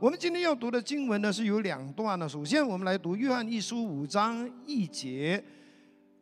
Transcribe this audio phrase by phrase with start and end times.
[0.00, 2.26] 我们今天要读的经文呢是有两段呢。
[2.26, 5.44] 首先，我们来读约翰一书五章一节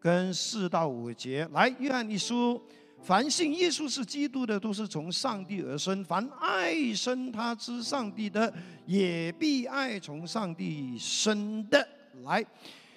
[0.00, 1.48] 跟四到五节。
[1.52, 2.60] 来，约翰一书，
[3.00, 8.52] 凡信耶稣是基督的，都是从上帝而生；凡爱生他之上帝的，
[8.84, 11.86] 也必爱从上帝生的。
[12.24, 12.44] 来，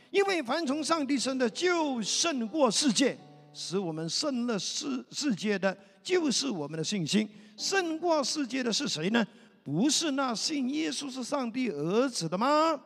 [0.10, 3.16] 因为凡从上帝生的，就胜过世界；
[3.54, 7.30] 使我们胜了世世界的，就是我们的信心。
[7.56, 9.24] 胜过世界的是谁呢？
[9.64, 12.80] 不是那信耶稣是上帝儿子的吗？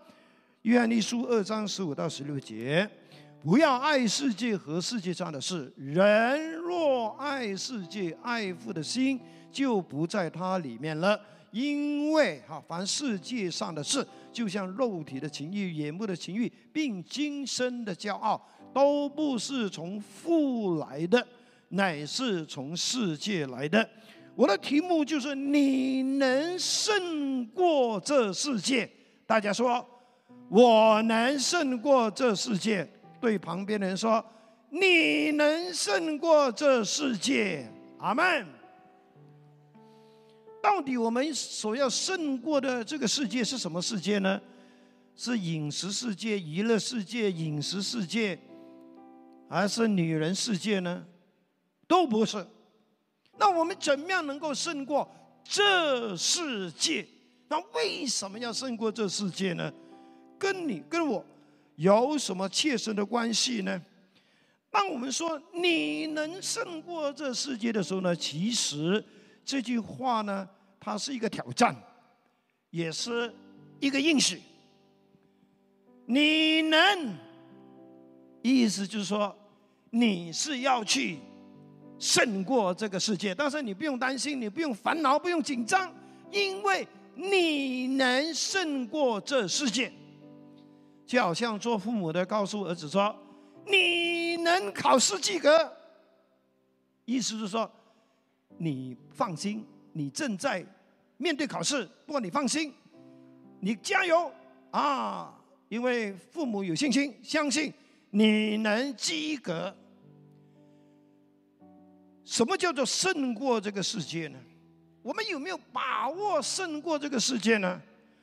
[0.64, 2.90] 约翰一书二章十五到十六节，
[3.42, 5.72] 不要爱世界和世界上的事。
[5.78, 9.20] 人若爱世界，爱父的心
[9.52, 11.20] 就不在他里面了。
[11.52, 21.26] 因为哈，凡世界上的事，就像肉体的情欲、眼目的情欲，并今生的骄傲，都不是从父来的，
[21.70, 23.88] 乃是从世界来的。
[24.36, 28.90] 我的题目就是：你能胜过这世界？
[29.26, 29.86] 大家说，
[30.50, 32.88] 我能胜过这世界。
[33.22, 34.24] 对旁边的人说，
[34.70, 37.66] 你能胜过这世界。
[37.98, 38.46] 阿门。
[40.62, 44.42] 到底我们所要胜过的这个世界是什么世界呢？
[45.16, 48.38] 是饮食世界、娱乐世界、饮食世界，
[49.50, 51.06] 还是女人世界呢？
[51.88, 52.46] 都不是。
[53.38, 55.10] 那我们怎么样能够胜过
[55.44, 57.06] 这世界？
[57.48, 59.72] 那为什么要胜过这世界呢？
[60.40, 61.24] 跟你跟我
[61.76, 63.82] 有什么切身的关系呢？
[64.72, 69.04] 当我们说你能胜过这世界的时候呢，其实
[69.46, 70.48] 这句话呢，
[70.80, 71.76] 它是一个挑战，
[72.72, 73.34] 也是
[73.80, 74.42] 一个应许。
[76.06, 77.16] 你能，
[78.42, 79.36] 意思就是说，
[79.92, 81.20] 你是要去。
[81.98, 85.94] 胜过这个世界，但是你不用担心，你不用烦恼，不用紧张，
[86.32, 89.92] 因为你能胜过这世界。
[91.06, 93.16] 就好像做父母的告诉儿子说
[93.70, 95.72] ：“你能考试及格。”
[97.06, 97.70] 意思是说，
[98.58, 100.66] 你放心，你正在
[101.18, 102.74] 面对考试，不过你放心，
[103.60, 104.32] 你加油
[104.72, 105.40] 啊！
[105.70, 107.72] 因为父母有信心，相信
[108.10, 109.76] 你能及格。
[112.26, 114.40] 什么叫做胜过这个世界呢？
[115.02, 117.80] 我们有没有把握胜过这个世界呢？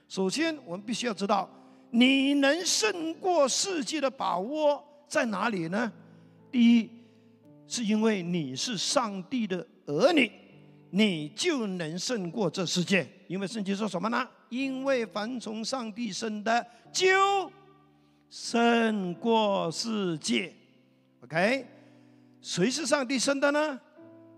[0.08, 1.48] 首先，我们必须要知道，
[1.92, 5.90] 你能胜过世界的把握在哪里呢？
[6.50, 6.90] 第一，
[7.68, 10.30] 是因为你是上帝的儿女，
[10.90, 13.08] 你就能胜过这世界。
[13.28, 14.28] 因为圣经说什么呢？
[14.48, 17.50] 因为凡从上帝生的，就
[18.28, 20.52] 胜过世界。
[21.22, 21.64] OK，
[22.42, 23.80] 谁是上帝生的呢？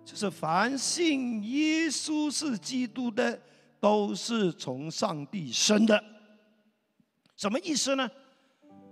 [0.05, 3.41] 就是凡信耶稣是基督的，
[3.81, 6.03] 都是从上帝生的。
[7.37, 8.09] 什么意思呢？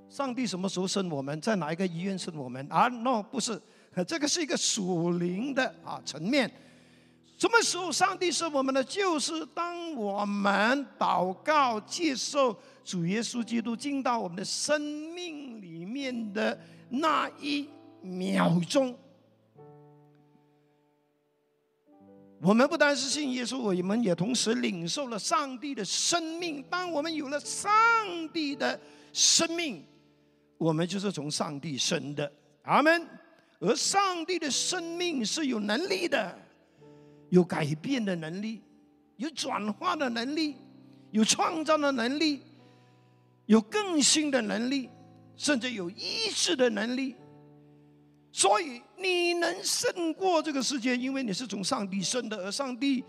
[0.09, 1.41] 上帝什么时候生我们？
[1.41, 2.67] 在哪一个医院生我们？
[2.71, 3.61] 啊，no，不是，
[4.07, 6.51] 这个是一个属灵的啊层面。
[7.39, 8.83] 什么时候上帝生我们呢？
[8.85, 16.59] 就是当我们祷告、接受主耶稣基督进到我们的生命里面的
[16.89, 17.69] 那一
[18.01, 18.97] 秒钟。
[22.45, 26.61] 我们不单是信耶稣，我们也同时领受了上帝的生命。
[26.69, 27.71] 当我们有了上
[28.33, 28.79] 帝的
[29.13, 29.85] 生命，
[30.59, 32.31] 我们就是从上帝生的。
[32.63, 33.07] 阿门。
[33.61, 36.37] 而上帝的生命是有能力的，
[37.31, 38.61] 有改变的能力，
[39.19, 40.57] 有转化的能力，
[41.13, 42.43] 有创造的能力，
[43.47, 44.91] 有更新的能力，
[45.37, 47.15] 甚至有医治的能力。
[48.33, 53.05] 所以你能胜过这个世界，因为你是从上帝生的，而上帝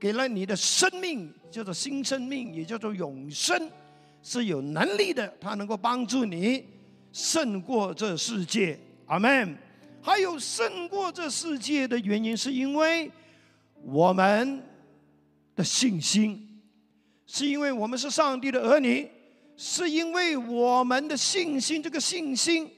[0.00, 3.70] 给了你的生命叫做新生命，也叫做永生，
[4.22, 6.64] 是有能力的，它能够帮助你
[7.12, 8.80] 胜过这世界。
[9.06, 9.56] 阿门。
[10.04, 13.08] 还有胜过这世界的原因，是因为
[13.84, 14.60] 我们
[15.54, 16.60] 的信心，
[17.26, 19.08] 是因为我们是上帝的儿女，
[19.56, 22.68] 是因为我们的信心，这个信心。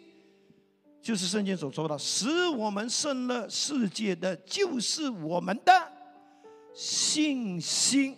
[1.04, 5.92] 就是圣经所说的，使我们胜了世界的，就是我们的
[6.72, 8.16] 信心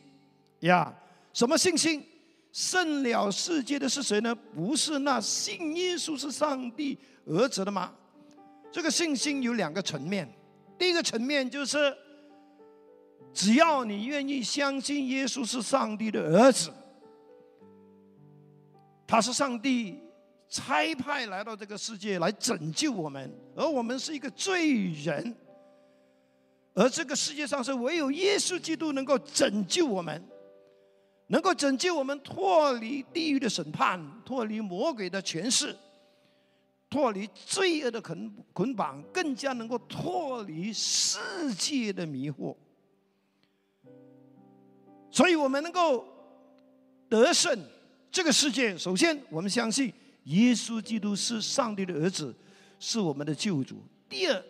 [0.61, 0.95] 呀。
[1.33, 2.01] 什么信心？
[2.53, 4.33] 胜了世界的是谁呢？
[4.55, 6.97] 不是那信耶稣是上帝
[7.27, 7.93] 儿子的吗？
[8.71, 10.33] 这个信心有两个层面。
[10.79, 11.93] 第一个层面就是，
[13.35, 16.71] 只要你愿意相信耶稣是上帝的儿子，
[19.09, 20.06] 他是上帝。
[20.49, 25.35] 差派来到这个世界来拯救我们，而我们是一个罪人，
[26.75, 30.23] 而这个世界上是唯有耶稣基督能够拯救我们。
[31.29, 35.75] 能够拯救我们脱离地狱的审判，脱离魔鬼的权势，
[36.89, 42.55] 脱离罪恶的捆捆绑，更加能够脱离世界的迷惑。
[45.11, 46.07] 所以我们能够
[47.09, 47.59] 得胜
[48.09, 48.79] 这个世界。
[48.79, 49.93] 首先，我们相信
[50.27, 52.33] 耶稣基督是上帝的儿子，
[52.79, 53.83] 是我们的救主。
[54.09, 54.43] 第二，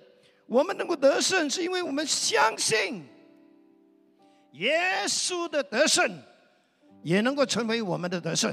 [0.46, 3.02] 我们能够得胜，是因为我们相信
[4.52, 6.10] 耶稣的得胜。
[7.02, 8.52] 也能够成为我们的得胜。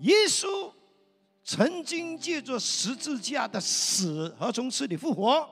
[0.00, 0.68] 耶稣
[1.44, 5.48] 曾经借着十字架的死和从死里复活，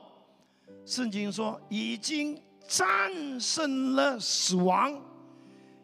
[0.85, 2.37] 圣经说已经
[2.67, 5.01] 战胜了死亡，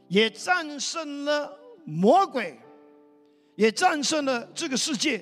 [0.09, 2.59] 也战胜了魔鬼，
[3.57, 5.21] 也战胜了这个世界。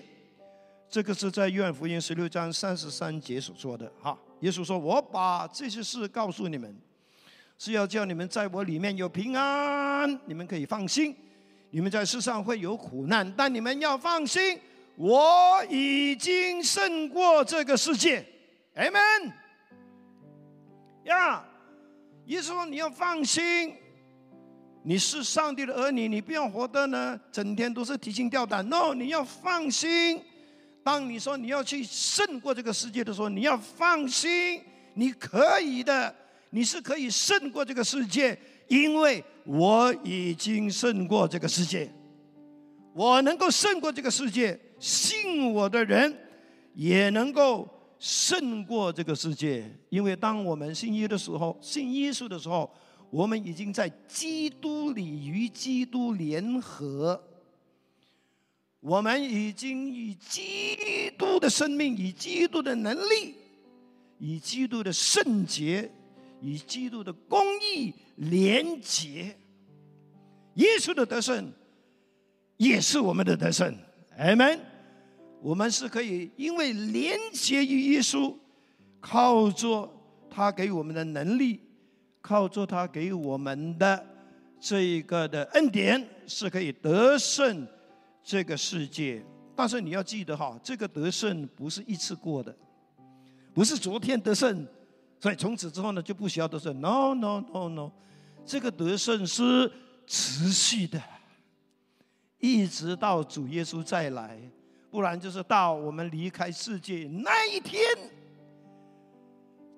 [0.87, 3.91] 这个是在约翰福音十六章三十三节所说的。
[3.99, 6.77] 哈，耶稣说：“我把这些事告诉你们。”
[7.57, 11.15] 是要叫你们在我里面有平安，你们可以放心。
[11.69, 14.59] 你们在世上会有苦难，但你们要放心，
[14.97, 18.25] 我已经胜过这个世界。
[18.75, 19.31] Amen。
[21.05, 21.45] 呀，
[22.25, 23.73] 耶稣说你要放心，
[24.87, 28.63] 你是上帝的儿女，你不要活得呢，整天都是提心吊胆。
[28.69, 30.21] No，你要放心。
[30.83, 34.61] 当你说你要去胜过这个世界的时候，你要放心，
[34.93, 36.13] 你可以的。
[36.51, 38.37] 你是可以胜过这个世界，
[38.67, 41.91] 因为我已经胜过这个世界。
[42.93, 46.15] 我能够胜过这个世界，信我的人
[46.75, 47.67] 也能够
[47.97, 49.67] 胜过这个世界。
[49.89, 52.71] 因为当我们信耶的时候，信耶稣的时候，
[53.15, 57.23] 我们已经在基督里与基督联合。
[58.81, 63.35] 我们已经以基督的生命、以基督的能力、
[64.19, 65.89] 以基督的圣洁。
[66.41, 69.35] 与基督的公义连结，
[70.55, 71.51] 耶稣的得胜
[72.57, 73.75] 也是我们的得胜。
[74.17, 74.59] 阿门。
[75.41, 78.35] 我们是可以因为连结于耶稣，
[78.99, 79.89] 靠着
[80.29, 81.61] 他给我们的能力，
[82.25, 84.03] 靠着他给我们的
[84.59, 87.67] 这一个的恩典，是可以得胜
[88.23, 89.23] 这个世界。
[89.55, 92.53] 但是你要记得哈，这个得胜不是一次过的，
[93.53, 94.65] 不是昨天得胜。
[95.19, 96.81] 所以从此之后呢，就不需要得胜。
[96.81, 97.91] No No No No，
[98.43, 99.71] 这个得胜是
[100.07, 100.99] 持续的，
[102.39, 104.39] 一直到主耶稣再来，
[104.89, 107.79] 不然就是到我们离开世界那一天，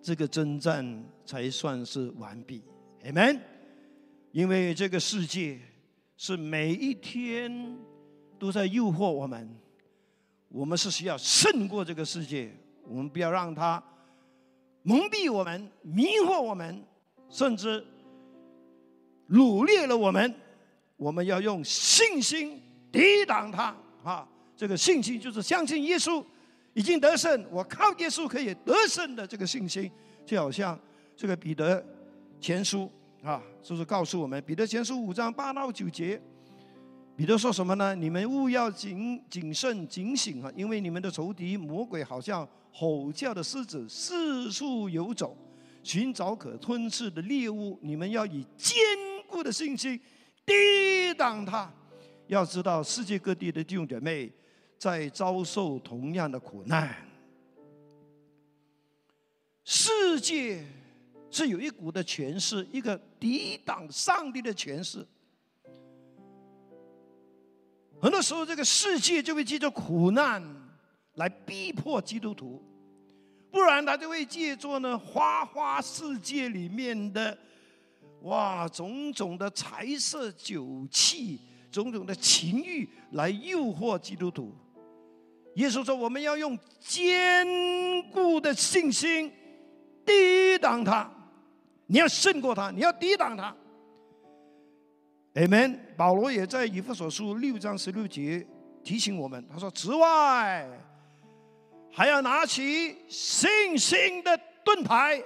[0.07, 2.63] 这个征战才算是完毕。
[3.03, 3.41] Amen。
[4.31, 5.59] 因为这个世界
[6.15, 7.77] 是每一天
[8.39, 9.53] 都在诱惑我们，
[10.47, 12.49] 我们是需要胜过这个世界，
[12.87, 13.83] 我们不要让它。
[14.83, 16.81] 蒙蔽我们，迷惑我们，
[17.29, 17.85] 甚至
[19.27, 20.33] 掳掠了我们。
[20.95, 22.61] 我们要用信心
[22.93, 23.75] 抵挡它
[24.05, 24.25] 啊！
[24.55, 26.23] 这个信心就是相信耶稣
[26.77, 29.91] 已经得胜，我靠耶稣可以得胜的这个信心，
[30.23, 30.79] 就好像
[31.15, 31.83] 这个彼得
[32.39, 32.87] 前书
[33.23, 36.21] 啊，就是告诉我们，彼得前书五章八到九节，
[37.15, 37.95] 彼得说什么呢？
[37.95, 42.47] 你们务要谨谨慎警醒啊，因为你们的仇敌魔鬼好像。
[42.79, 45.35] 吼叫的狮子四处游走，
[45.81, 47.75] 寻找可吞噬的猎物。
[47.81, 48.77] 你们要以坚
[49.27, 49.99] 固的信心
[50.45, 51.73] 抵挡它。
[52.27, 54.31] 要知道，世界各地的弟兄姐妹
[54.77, 56.95] 在遭受同样的苦难。
[59.63, 60.65] 世界
[61.29, 65.05] 是有一股的权势，一个抵挡上帝的权势。
[67.99, 70.41] 很多时候，这个世界就会借着苦难。
[71.15, 72.63] 来逼迫基督徒，
[73.49, 77.35] 不然他就会借助呢花花世界里面的
[78.21, 81.41] 哇种种的财色酒气、
[81.71, 84.53] 种种的情欲来诱惑基督徒。
[85.57, 87.45] 耶稣说：“我们要用坚
[88.11, 89.31] 固的信心
[90.05, 91.11] 抵挡他，
[91.87, 93.55] 你要胜过他，你要抵挡他。”
[95.33, 95.79] Amen。
[95.95, 98.45] 保罗也在以弗所书六章十六节
[98.83, 100.67] 提醒我们，他说：“此外。”
[101.91, 105.19] 还要拿起信心的盾牌，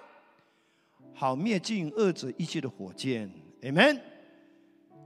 [1.13, 3.29] 好灭尽恶者一切的火箭。
[3.63, 3.99] Amen。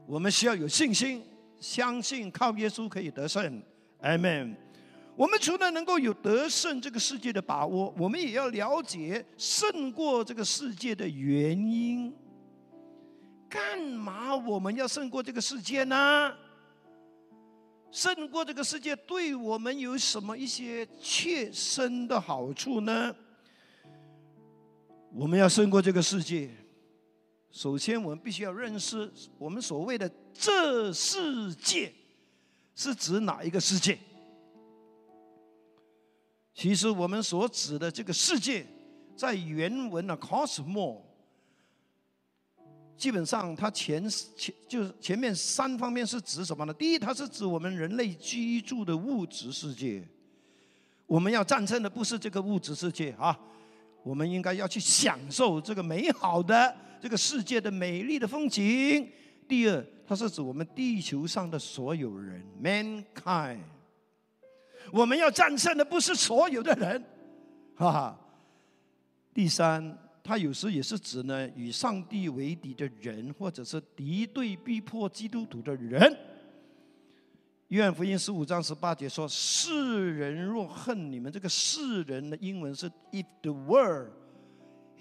[0.06, 1.24] 我们需要有信心，
[1.60, 3.64] 相信靠耶稣可以得胜。
[4.04, 4.56] Amen。
[5.16, 12.14] 我们除了能够有得胜这个世界的把握，我们也要了解胜过这个世界的原因。
[13.50, 16.36] 干嘛我们要胜过这个世界呢？
[17.92, 23.16] 胜过这个世界对我们有什么一些切身的好处呢？
[25.14, 26.50] 我们要胜过这个世界，
[27.52, 31.94] 首先我们必须要认识我们所谓的这世界
[32.76, 33.98] 是指哪一个世界？
[36.56, 38.66] 其实我们所指的这个世界，
[39.14, 41.02] 在原文的 cosmos，
[42.96, 46.74] 基本上它前前就是前面三方面是指什么呢？
[46.74, 50.02] 第一，它是指我们人类居住的物质世界。
[51.06, 53.38] 我们要战胜的不是这个物质世界啊，
[54.02, 59.12] 我们应该要去享受这个美好的这个世界的美丽的风景。
[59.46, 63.60] 第二，它是指我们地球上的所有人，mankind。
[64.92, 67.04] 我们要战胜的不是所有的人，
[67.76, 68.22] 哈哈。
[69.34, 76.18] 第三，他有时也是指呢，与上帝为敌的人，或者是敌对逼迫基督徒的人。
[77.70, 84.12] 约翰福音十五章十八节说：“世人若恨你们，这个世人的英文是 ‘If the world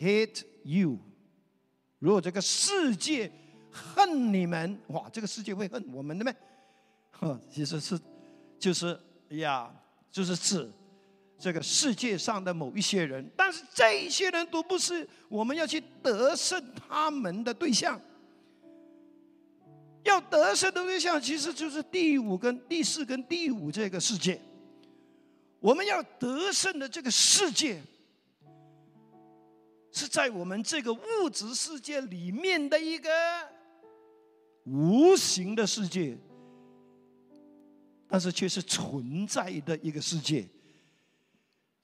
[0.00, 0.98] hate you’，
[1.98, 3.30] 如果这个世界
[3.70, 6.34] 恨你们，哇，这个世界会恨我们的咩？
[7.12, 8.00] 哈，其实是
[8.58, 8.98] 就是。”
[9.38, 9.72] 呀，
[10.10, 10.70] 就是指
[11.38, 18.00] 这个世界上的某一些人，但是这一些人都不是我们要去得胜他们的对象。
[20.04, 24.38] 要得胜的对象，其实就是第五跟第四跟第五这个世界。
[25.60, 27.80] 我们要得胜的这个世界，
[29.90, 33.10] 是在我们这个物质世界里面的一个
[34.64, 36.18] 无形的世界。
[38.14, 40.46] 但是却是存在的一个世界。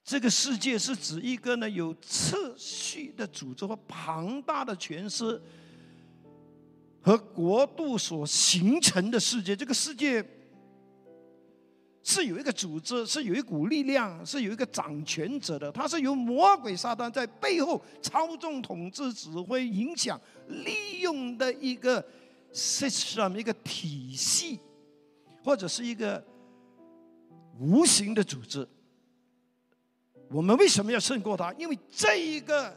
[0.04, 5.42] 这个世界是指一个呢有次序的组织和庞大的权势
[7.00, 9.56] 和国度所形成的世界。
[9.56, 10.24] 这个世界
[12.04, 15.72] 是有一个组织，是有一股力量，是有一个掌权者的。
[15.72, 22.00] 它是由魔鬼撒旦在背后操纵、统治、指挥、影响、利用的一个
[22.52, 24.60] system，一个体系。
[25.42, 26.24] 或者是一个
[27.58, 28.66] 无形的组织，
[30.30, 31.52] 我们为什么要胜过它？
[31.54, 32.76] 因为这一个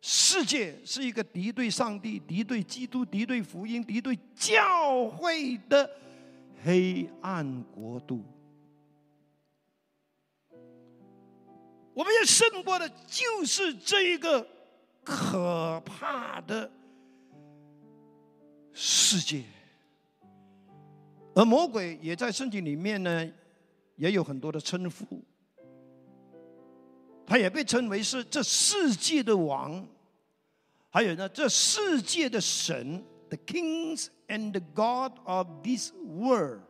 [0.00, 5.90] 世界是一个敌对上帝、敌对基督、敌对福音、敌对教会的
[6.62, 8.22] 黑暗国度。
[11.92, 14.46] 我们要胜过的就是这一个
[15.02, 16.70] 可怕的
[18.72, 19.42] 世界。
[21.36, 23.30] 而魔鬼也在圣经里面呢，
[23.96, 25.22] 也有很多的称呼。
[27.26, 29.86] 他也被称为是这世界的王，
[30.88, 36.62] 还有呢，这世界的神，the kings and the god of this world。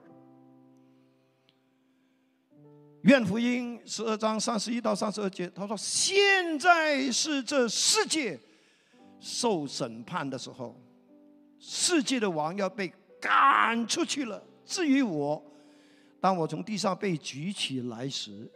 [3.02, 8.36] 愿福音十二章三十一到三十二节，他说：“现在是这世界
[9.20, 10.74] 受审判的时候，
[11.60, 15.42] 世界的王要被赶出去了。”至于我，
[16.20, 18.50] 当我从地上被举起来时，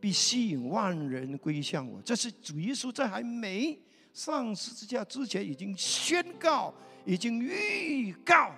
[0.00, 2.02] 必吸引万人归向我。
[2.02, 3.78] 这是主耶稣在还没
[4.12, 6.74] 上十字架之前已经宣告、
[7.04, 8.52] 已经预告。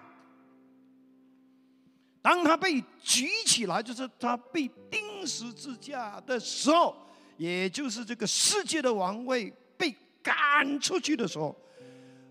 [2.22, 6.96] 当他被举起来，就是他被钉十字架的时候，
[7.36, 11.54] 也就是这个世界的王位被赶出去的时候。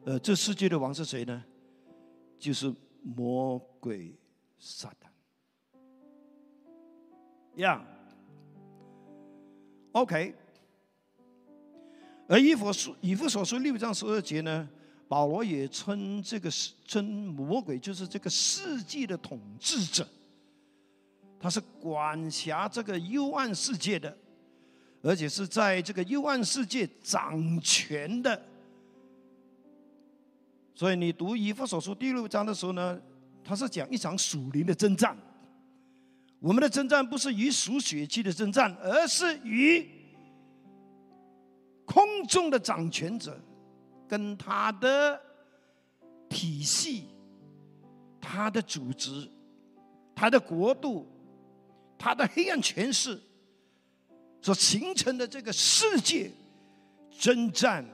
[0.05, 1.43] 呃，这世界的王是谁呢？
[2.39, 2.73] 就是
[3.03, 4.16] 魔鬼。
[4.59, 5.07] 撒旦，
[7.55, 7.85] 呀
[9.91, 10.33] ，OK。
[12.27, 14.67] 而以弗书以弗所书六章十二节呢，
[15.07, 20.05] 保罗也称这个是称魔鬼就是这个世界的统治者，
[21.39, 24.17] 他是管辖这个幽暗世界的，
[25.01, 28.43] 而且是在这个幽暗世界掌权的。
[30.75, 32.99] 所以你读以弗所书第六章的时候呢？
[33.47, 35.17] 他是讲一场属灵的征战，
[36.41, 39.89] 我们的征战不是与属血气的征战，而是与
[41.85, 43.39] 空中的掌权者
[44.05, 45.17] 跟他的
[46.27, 47.05] 体系、
[48.19, 49.31] 他的组织、
[50.13, 51.07] 他的国度、
[51.97, 53.17] 他的黑暗权势
[54.41, 56.29] 所形成的这个世界
[57.17, 57.85] 征战。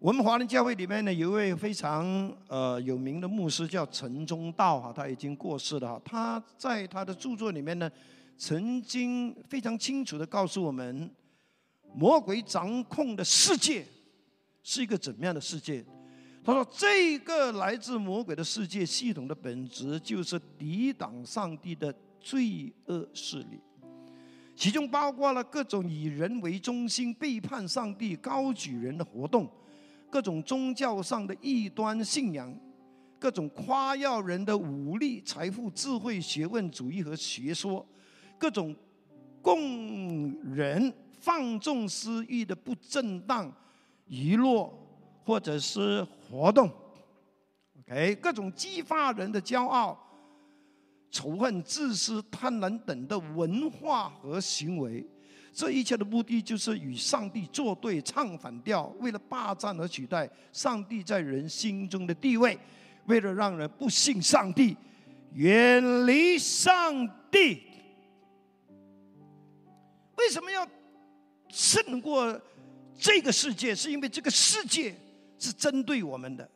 [0.00, 6.00] 我们华人教会里面呢，有一位非常呃有名的牧师叫陈忠道哈，他已经过世了哈。
[6.04, 7.90] 他在他的著作里面呢，
[8.36, 11.10] 曾经非常清楚的告诉我们，
[11.92, 13.84] 魔鬼掌控的世界
[14.62, 15.84] 是一个怎么样的世界？
[16.44, 23.58] 他说，这个来自魔鬼的世界系统的本质，就是抵挡上帝的罪恶势力，
[24.54, 29.50] 其中包括了各种以人为中心、背叛上帝、高举人的活动。
[30.10, 32.54] 各种宗教上的异端信仰，
[33.18, 37.86] 各种夸耀人的武力、财富、智慧、学问主义和学说，
[38.38, 38.74] 各种
[39.42, 43.52] 供人放纵私欲的不正当
[44.06, 44.72] 娱乐
[45.24, 46.70] 或者是活动
[47.80, 49.98] ，OK，各种激发人的骄傲、
[51.10, 55.06] 仇恨、自私、贪婪等的文化和行为。
[55.52, 62.58] 这一切的目的就是与上帝作对、唱反调，为了霸占而取代上帝在人心中的地位，
[63.06, 64.76] 为了让人不信上帝、
[65.32, 67.62] 远离上帝。
[70.16, 70.66] 为什么要
[71.48, 72.40] 胜过
[72.96, 73.74] 这个世界？
[73.74, 74.94] 是因为这个世界
[75.38, 76.48] 是针对我们的，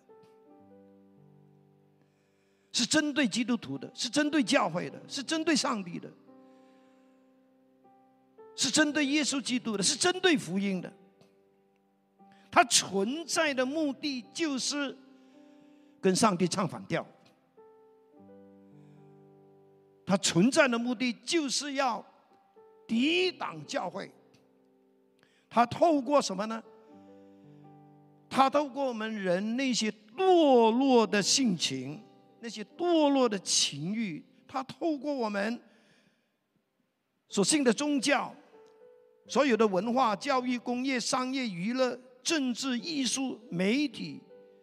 [2.73, 6.09] 是针对基督徒的，是针对教会的，是针对上帝的。
[8.55, 10.93] 是针对耶稣基督的，是针对福音的。
[12.51, 14.97] 它存在的目的就是
[16.01, 17.07] 跟上帝唱反调。
[20.05, 22.05] 它存在的目的就是要
[22.87, 24.13] 抵挡教会。
[25.49, 26.63] 它透过什么呢？
[28.29, 32.03] 它透过我们人那些堕落的性情，
[32.41, 35.59] 那些堕落的情欲，它透过我们
[37.29, 38.35] 所信的宗教。
[39.33, 44.21] 所有的文化、教育、工业、商业、娱乐、政治、艺术、媒体，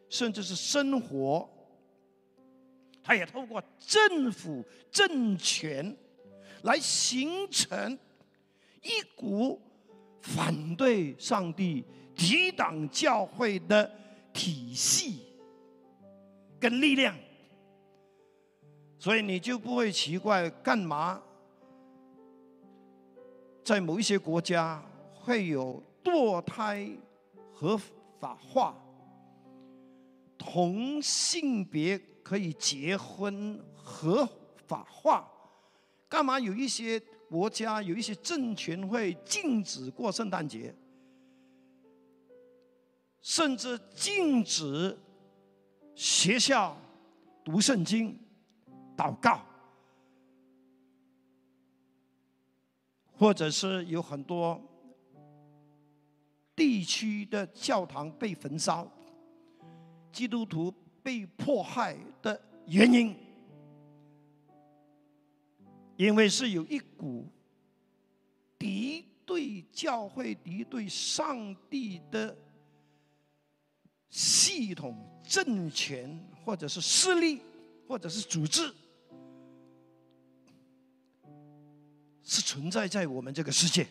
[0.09, 1.49] 甚至是生活，
[3.01, 5.97] 它也透过政府政权
[6.61, 7.97] 来形成
[8.83, 9.59] 一股
[10.21, 11.83] 反对上帝、
[12.13, 13.91] 抵挡教会的
[14.31, 15.33] 体系
[16.59, 17.17] 跟力量。
[18.99, 21.23] 所以你就不会奇怪干嘛？
[23.69, 24.83] 在某一些国家
[25.13, 26.89] 会有堕胎
[27.53, 28.75] 合法化，
[30.39, 34.27] 同性别可以结婚合
[34.65, 35.31] 法化，
[36.07, 40.73] 干嘛有一些国家有一些政权会禁止过圣诞节，
[43.21, 44.97] 甚至禁止
[45.93, 46.75] 学校
[47.45, 48.19] 读圣经、
[48.97, 49.45] 祷告。
[53.19, 54.57] 或者是有很多
[56.55, 58.89] 地区的教堂被焚烧，
[60.09, 63.13] 基督徒被迫害的原因，
[65.97, 67.27] 因为是有一股
[68.57, 72.33] 敌对教会、敌对上帝的
[74.09, 77.41] 系统、政权，或者是势力，
[77.85, 78.73] 或者是组织。
[82.29, 83.87] 是存在在我们这个世界。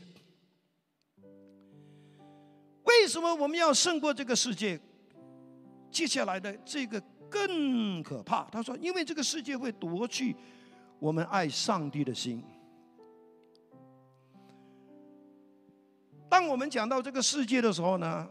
[2.85, 4.79] 为什么我们要胜过这个世界？
[5.91, 8.45] 接下来的这个更可怕。
[8.45, 10.37] 他说：“因为这个世界会夺去
[11.01, 12.41] 我们爱上帝的心。”
[16.31, 18.31] 当我们讲到这个世界的时候呢，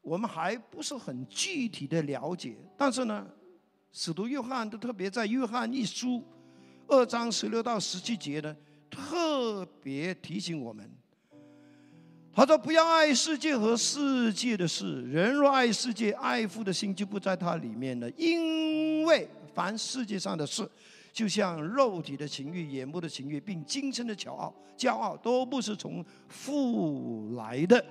[0.00, 2.56] 我们还不是很具体的了解。
[2.74, 3.26] 但是呢，
[3.92, 6.24] 使徒约翰都特别在约翰一书
[6.86, 8.56] 二章十六到十七节呢。
[8.92, 10.86] 特别提醒我们，
[12.30, 15.02] 他说：“不要爱世界和世界的事。
[15.10, 18.10] 人若爱世界，爱父的心就不在他里面了。
[18.10, 20.68] 因为凡世界上的事，
[21.12, 27.82] 就像肉体的情欲、眼目的情欲，并今生的骄傲，骄傲都不是从父来的，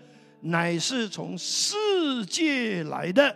[0.42, 3.36] 乃是从世界来的。”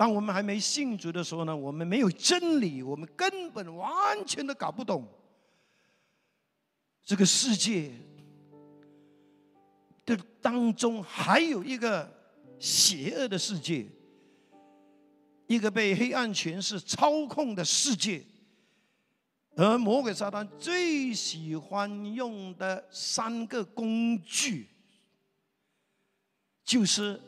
[0.00, 5.06] 当我们还没信主的时候呢，我们没有真理，我们根本完全的搞不懂
[7.04, 7.92] 这个世界
[10.06, 12.10] 的当中还有一个
[12.58, 13.86] 邪恶的世界，
[15.46, 18.24] 一个被黑暗权势操控的世界，
[19.54, 24.66] 而魔鬼撒旦最喜欢用的三个工具，
[26.64, 27.20] 就是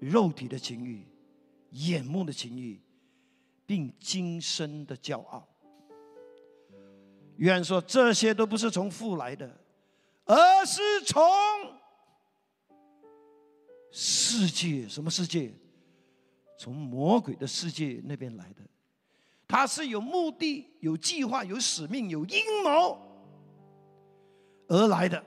[0.00, 1.06] 肉体的情欲。
[1.84, 2.80] 眼目的情欲，
[3.66, 5.46] 并今生的骄傲。
[7.36, 9.60] 约翰说：“这些都不是从父来的，
[10.24, 11.22] 而是从
[13.90, 14.88] 世界。
[14.88, 15.52] 什么世界？
[16.58, 18.62] 从魔鬼的世界那边来的。
[19.46, 22.98] 他是有目的、有计划、有使命、有阴谋
[24.68, 25.22] 而来的。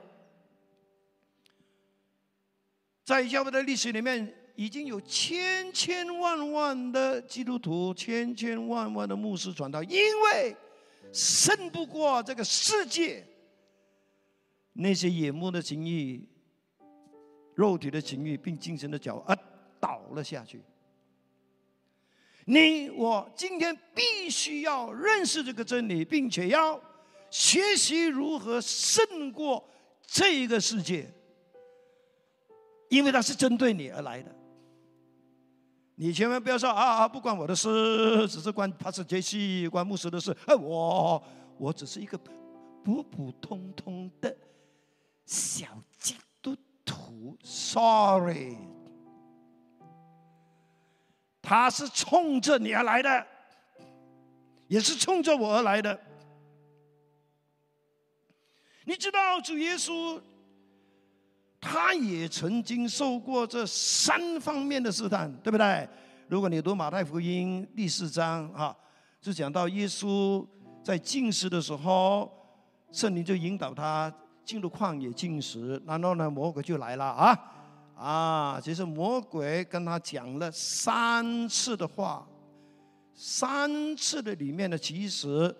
[3.04, 10.54] 在教会的历史里面。”已经有千千万万的基督徒，千千万万的牧师传道，因为
[11.14, 13.26] 胜不过这个世界
[14.74, 16.28] 那些眼目的情欲、
[17.54, 19.34] 肉体的情欲，并精神的脚而
[19.80, 20.60] 倒了下去。
[22.44, 26.78] 你我今天必须要认识这个真理，并且要
[27.30, 29.66] 学习如何胜过
[30.04, 31.10] 这一个世界，
[32.90, 34.36] 因为它是针对你而来的。
[36.02, 40.34] 你千万不要说啊啊，不关我的事，只是关帕斯杰西、关牧师的事。
[40.46, 41.22] 哎，我
[41.58, 42.16] 我只是一个
[42.82, 44.34] 普普通通的
[45.26, 45.66] 小
[45.98, 48.56] 基督徒，sorry。
[51.42, 53.26] 他是冲着你而来的，
[54.68, 56.00] 也是冲着我而来的。
[58.86, 60.18] 你知道主耶稣，
[61.60, 65.86] 他也曾经受过这三方面的试探，对不对？
[66.28, 68.74] 如果你读马太福音第四章啊，
[69.20, 70.46] 就讲到耶稣
[70.82, 72.32] 在进食的时候，
[72.90, 74.12] 圣灵就引导他
[74.44, 77.38] 进入旷野进食，然后呢，魔鬼就来了啊
[77.94, 78.60] 啊！
[78.60, 82.26] 其实魔鬼跟他讲了三次的话，
[83.14, 85.54] 三次的里面呢，其实。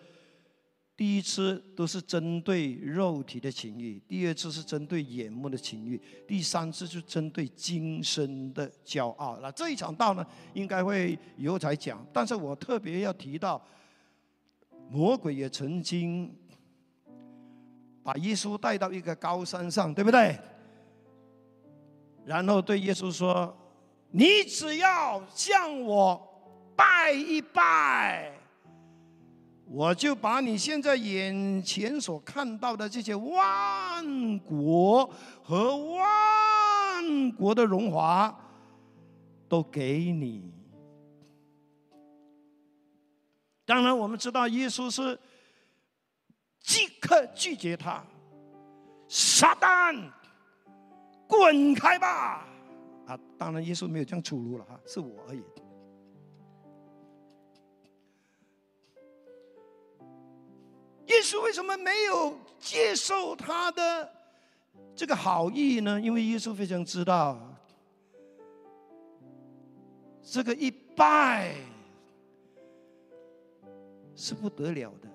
[1.00, 9.38] 第一次都是针对肉体的情欲，第二次是针对眼目的情欲，第三次就针对今生的骄傲。
[9.40, 12.06] 那这一场道呢，应该会以后才讲。
[12.12, 13.64] 但是我特别要提到，
[14.90, 16.30] 魔鬼也曾经
[18.02, 20.38] 把耶稣带到一个高山上，对不对？
[22.26, 23.56] 然后对耶稣说
[24.12, 28.34] ：“你只要向我拜一拜。”
[29.72, 35.08] 我就把你现在眼前所看到的这些万国
[35.44, 38.36] 和万国的荣华，
[39.48, 40.52] 都给你。
[43.64, 45.16] 当然，我们知道耶稣是
[46.58, 48.04] 即刻拒绝他，
[49.08, 50.10] 撒旦，
[51.28, 52.44] 滚开吧！
[53.06, 55.44] 啊，当然耶稣没有这样出炉了哈，是我而已。
[61.20, 64.12] 稣为什么没有接受他的
[64.94, 66.00] 这个好意呢？
[66.00, 67.38] 因为耶稣非常知道，
[70.22, 71.54] 这个一拜
[74.14, 75.08] 是不得了的。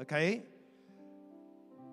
[0.00, 0.42] OK，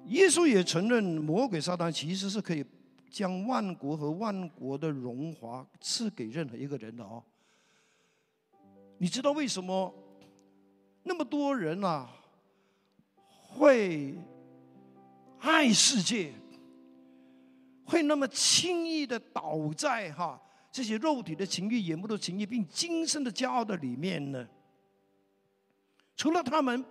[0.05, 2.65] 耶稣也承认魔鬼撒旦其实是可以
[3.09, 7.21] 将万国和万国的荣华赐给任何一个人的哦。
[8.97, 9.93] 你知道为什么
[11.03, 12.09] 那么多人啊？
[13.49, 14.15] 会
[15.39, 16.31] 爱世界，
[17.83, 20.39] 会那么轻易的倒在哈
[20.71, 24.47] 这些肉体的情欲、眼目的情欲，并今生的骄傲的里面呢？
[26.15, 26.85] 除了他们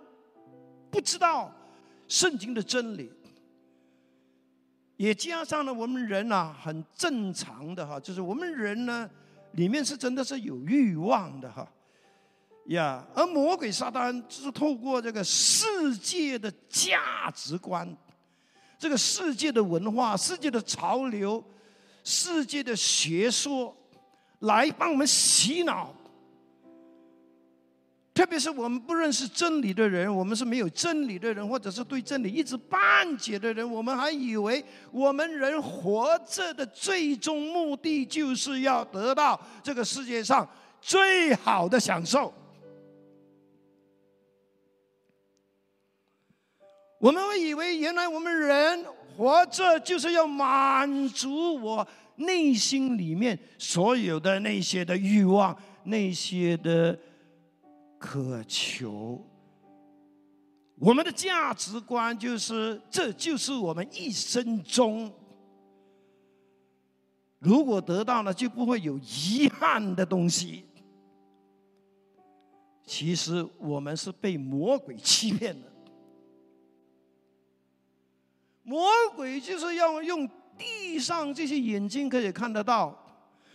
[0.91, 1.51] 不知道
[2.07, 3.11] 圣经的真理，
[4.97, 9.09] 也加上了我们人啊很正常的哈，就是我们人呢
[9.53, 11.71] 里面是真的是有欲望的哈。
[12.69, 17.87] 呀，而魔鬼撒旦就是透过这个世界的价值观、
[18.77, 21.43] 这个世界的文化、世界的潮流、
[22.03, 23.75] 世界的学说，
[24.39, 25.93] 来帮我们洗脑。
[28.13, 40.47] 特别是我们不认识真理的人，我们是没有真理的人，或者是对真理一知半解的人，我们还以为我们人活着的最终目的就是要得到这个世界上
[40.79, 42.31] 最好的享受。
[46.99, 48.85] 我们会以为，原来我们人
[49.15, 56.97] 活着就是要满足我内心里面所有的那些的欲望、那些的
[57.97, 59.25] 渴求。
[60.77, 65.09] 我们的价值观就是，这就是我们一生中，
[67.39, 70.65] 如果得到了，就不会有遗憾的东西。
[72.85, 75.67] 其实我们是被魔鬼欺骗的。
[78.69, 82.95] 魔鬼就是要用地上这些眼睛可以看得到，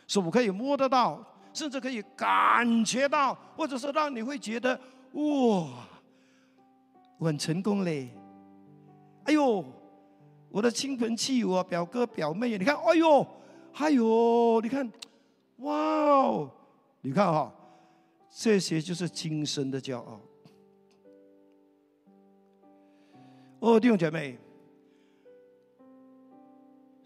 [0.09, 4.75] 手可以摸得到，甚至可以感觉到，或者是让你会觉得
[5.13, 5.69] 哇，
[7.17, 8.11] 我很成功嘞！
[9.27, 9.65] 哎呦，
[10.51, 13.25] 我的亲朋戚友啊，表哥表妹，你看，哎呦，
[13.75, 14.93] 哎呦，你看，
[15.59, 16.51] 哇哦，
[17.03, 17.55] 你看哈，
[18.29, 20.21] 这些就是今生的骄傲。
[23.61, 24.37] 哦，弟兄姐妹。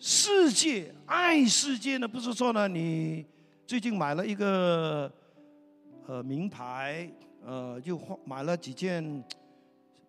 [0.01, 3.27] 世界爱世界呢，不是说呢，你
[3.67, 5.13] 最近买了一个
[6.07, 7.11] 呃名牌，
[7.45, 9.25] 呃，又换买了几件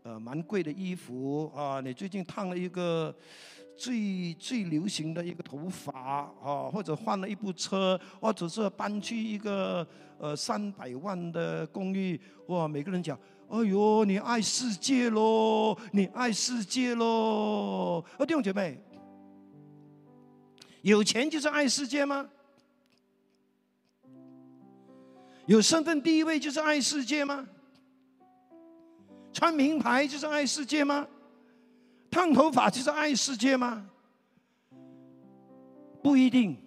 [0.04, 3.13] 呃蛮贵的衣服啊，你最近烫了一个
[3.75, 9.86] 最最流行的一个头发啊，或者换了一部车，或者是搬去一个
[10.19, 12.67] 呃三百万的公寓，哇！
[12.67, 13.17] 每个人讲
[13.49, 18.80] ：“哎呦，你爱世界喽，你爱世界喽！”啊，弟兄姐妹，
[20.82, 22.30] 有钱就是爱世界吗？
[25.46, 27.48] 有身份地位就是爱世界吗？
[29.34, 31.08] 穿名牌就是爱世界吗？
[32.12, 33.89] 烫头发就是爱世界吗？
[36.02, 36.58] 不一定，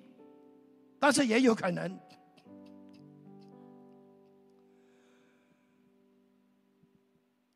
[0.99, 1.99] 但是也有可能。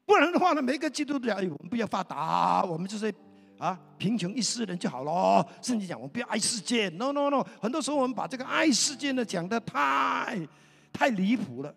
[0.04, 3.12] 不然的话呢，每个基督徒哎，我们不要发达，我们就是
[3.58, 5.46] 啊贫穷一世人就好了。
[5.62, 6.88] 甚至讲，我们不要爱世界。
[6.90, 10.48] No No No，很多时候我们把这个爱世界呢讲的太
[10.92, 11.74] 太离谱了。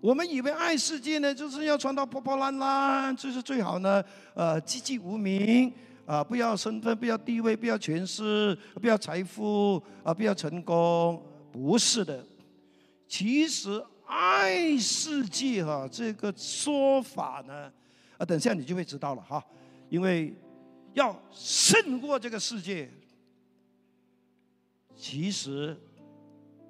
[0.00, 4.02] 我们以为爱世界呢，就是要穿到破破烂烂，就是最好呢，
[4.34, 5.72] 呃，籍籍无名，
[6.04, 12.26] 啊，不要身份，不要地位，不要权势，不要财富，啊，不要成功，不是的。
[13.06, 17.70] 其实爱世界哈这个说法呢，
[18.18, 19.40] 啊，等下你就会知道了哈，
[19.88, 20.34] 因为
[20.94, 22.90] 要胜过这个世界，
[24.94, 25.76] 其实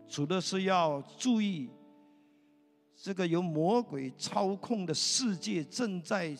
[0.08, 1.70] 除了是要注意。
[3.04, 6.38] 这个由魔鬼操控的世界正在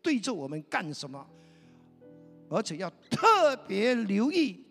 [0.00, 1.28] 对着我们干什么？
[2.48, 4.64] 而且要特别留意，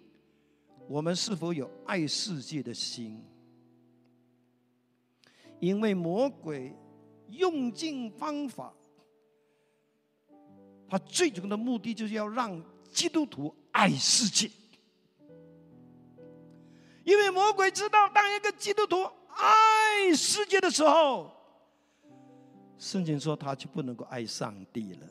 [0.87, 3.21] 我们是否有爱世界的心？
[5.59, 6.73] 因为魔鬼
[7.27, 8.73] 用尽方法，
[10.89, 14.49] 他最终的目的就是要让基督徒爱世界。
[17.03, 19.09] 因为魔鬼知道，当一个基督徒。
[19.39, 21.31] 爱世界的时候，
[22.79, 25.07] 圣经说他就不能够爱上帝了。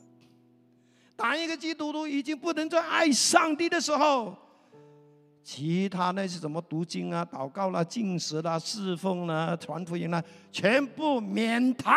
[1.14, 4.36] 当一个基督徒已经不能再爱上帝的时候，
[5.44, 11.96] 其他那些什么读经啊、祷告啦、进食啦、侍奉啦、传福音啦，全部免谈。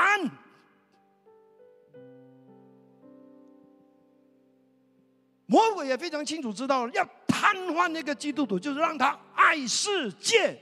[5.50, 10.56] 魔鬼也非常清楚知道，要瘫痪那个基督徒，就是让他爱世界。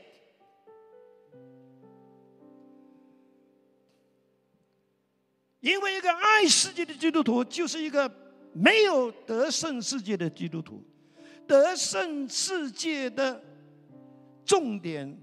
[5.59, 8.09] 因为一个爱世界的基督徒，就是一个
[8.53, 10.81] 没有得胜世界的基督徒。
[11.45, 13.43] 得胜世界的
[14.45, 15.21] 重点，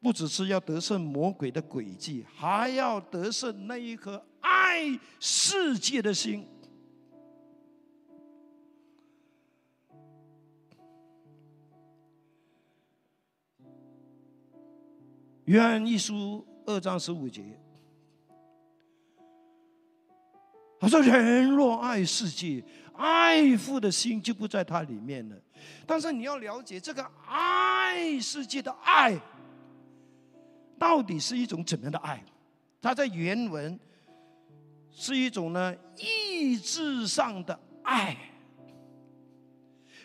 [0.00, 6.46] 不只是要得胜魔鬼的诡计，还要得胜那一颗爱世界的心。
[15.50, 17.42] 约翰一书二章十五节。
[20.78, 22.62] 他说：“人若爱世界，
[22.94, 25.36] 爱父的心就不在他里面了。
[25.84, 29.18] 但是你要了解，这个爱世界的爱，
[30.78, 32.22] 到底是一种怎样的爱？
[32.80, 33.76] 它在原文
[34.92, 38.16] 是一种呢意志上的爱。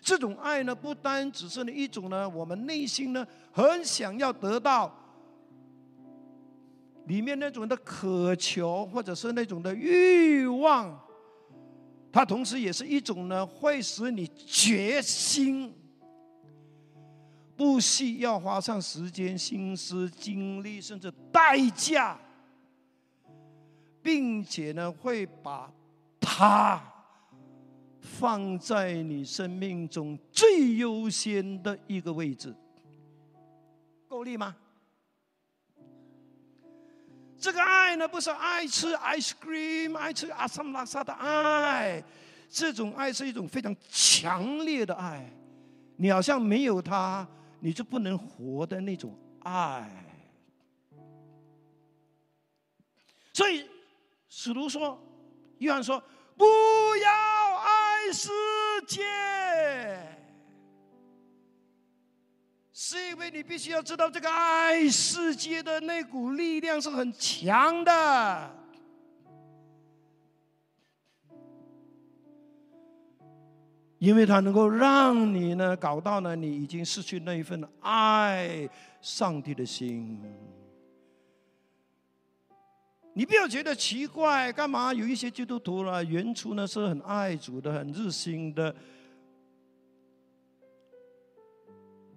[0.02, 4.92] 这种爱呢，不单只是一种呢，我们内心呢很想要得到。”
[7.08, 11.00] 里面那种的渴求，或者是那种的欲望，
[12.12, 15.74] 它同时也是一种呢，会使你决心，
[17.56, 22.18] 不惜要花上时间、心思、精力，甚至代价，
[24.02, 25.72] 并且呢，会把
[26.20, 26.82] 它
[28.00, 32.56] 放在你生命中最优先的一个位置，
[34.08, 34.56] 够力吗？
[37.40, 42.04] 这个爱呢，不是爱吃 ice cream、爱吃阿萨姆拉萨的爱，
[42.50, 45.30] 这种爱是一种非常强烈的爱，
[45.98, 47.28] 你好像没有它，
[47.60, 49.90] 你就不能活的那种爱。
[53.34, 53.70] 所以
[54.30, 54.98] 使徒说，
[55.60, 56.02] 约翰说，
[56.38, 56.46] 不
[57.04, 58.30] 要爱世
[58.88, 59.04] 界。
[62.78, 68.52] 是因为你必须要知道，这个爱世界的那股力量是很强的，
[73.98, 80.22] 因为它能够让你呢搞到呢，你已经失去那一份爱上帝的心。
[83.14, 88.76] 你不要觉得奇怪，干嘛有一些基督徒呢，原初呢是很爱主的，很热心的。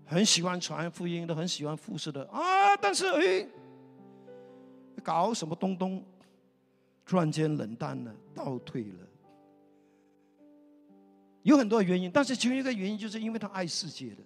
[0.09, 2.75] 很喜欢传福音的，很喜欢服侍的啊！
[2.81, 3.47] 但是哎，
[5.05, 6.03] 搞什么东东，
[7.05, 9.07] 突然间冷淡了，倒退了。
[11.42, 14.23] 有很多原因，但是其中一个原因就是因为他爱世界的。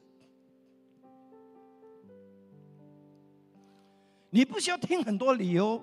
[4.30, 5.82] 你不需要听很多理由，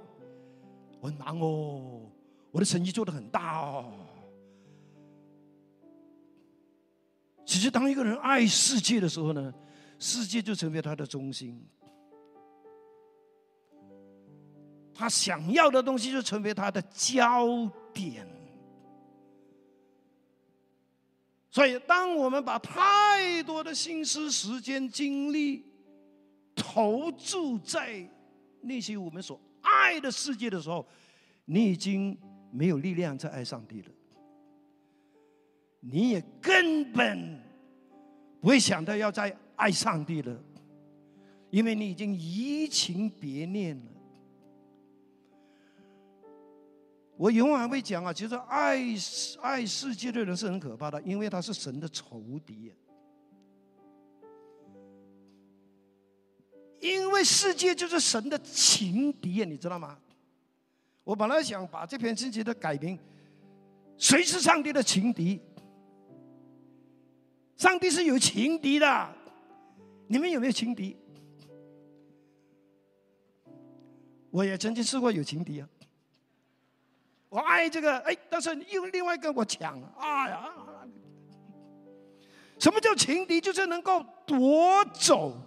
[1.02, 2.02] 我很忙哦，
[2.52, 3.92] 我的成绩做的很大哦。
[7.46, 9.54] 其实，当一个人爱世界的时候呢，
[10.00, 11.62] 世界就成为他的中心，
[14.94, 18.26] 他想要的东西就成为他的焦点。
[21.52, 25.66] 所以，当我们把太多的心思、时间、精力
[26.56, 28.08] 投注在
[28.62, 30.88] 那些我们所爱的世界的时候，
[31.46, 32.18] 你已经
[32.52, 33.92] 没有力量再爱上帝了。
[35.82, 37.42] 你也根本
[38.40, 40.42] 不会想到要在爱上帝了，
[41.50, 43.92] 因为你已经移情别恋了。
[47.18, 48.78] 我永远会讲啊，其实爱
[49.42, 52.72] 爱世界的人是很可怕的，因为他是神的仇敌。
[56.80, 60.00] 因为世界就是神的情敌，你知道吗？
[61.04, 62.98] 我本来想把这篇信息的改名
[63.98, 65.42] “谁是上帝的情敌”。
[67.58, 69.16] 上帝是有情敌的，
[70.12, 70.98] 你们有没有情敌？
[74.32, 75.70] 我也曾经试过有情敌啊。
[77.30, 80.52] 我爱这个，哎，但是又另外一个我抢，哎呀！
[82.58, 83.40] 什么叫情敌？
[83.40, 85.40] 就是能够夺走。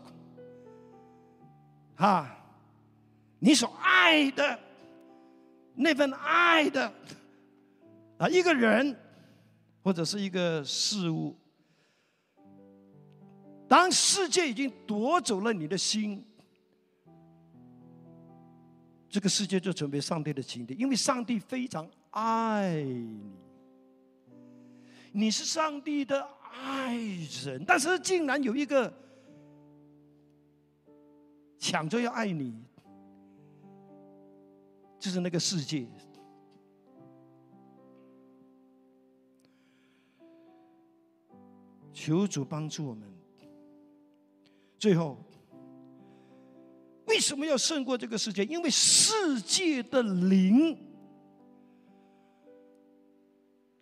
[1.97, 2.39] 啊，
[3.41, 4.59] 你所爱的
[5.75, 6.93] 那份爱的
[8.17, 8.97] 啊，一个人
[9.83, 11.37] 或者是一个事物，
[13.73, 16.23] 当世界已经夺走了你的心，
[19.09, 23.33] 这个世界就成为上帝的情敌，因为上帝非常爱你，
[25.13, 26.95] 你是上帝的爱
[27.47, 28.93] 人，但是竟然有一个。
[31.59, 32.61] 抢着要爱你，
[34.99, 35.87] 就是那个世界。
[41.93, 43.12] 求主帮助我们。
[44.83, 45.17] 最后，
[47.07, 48.45] 为什么要胜过这个世界？
[48.47, 50.77] 因为世界的灵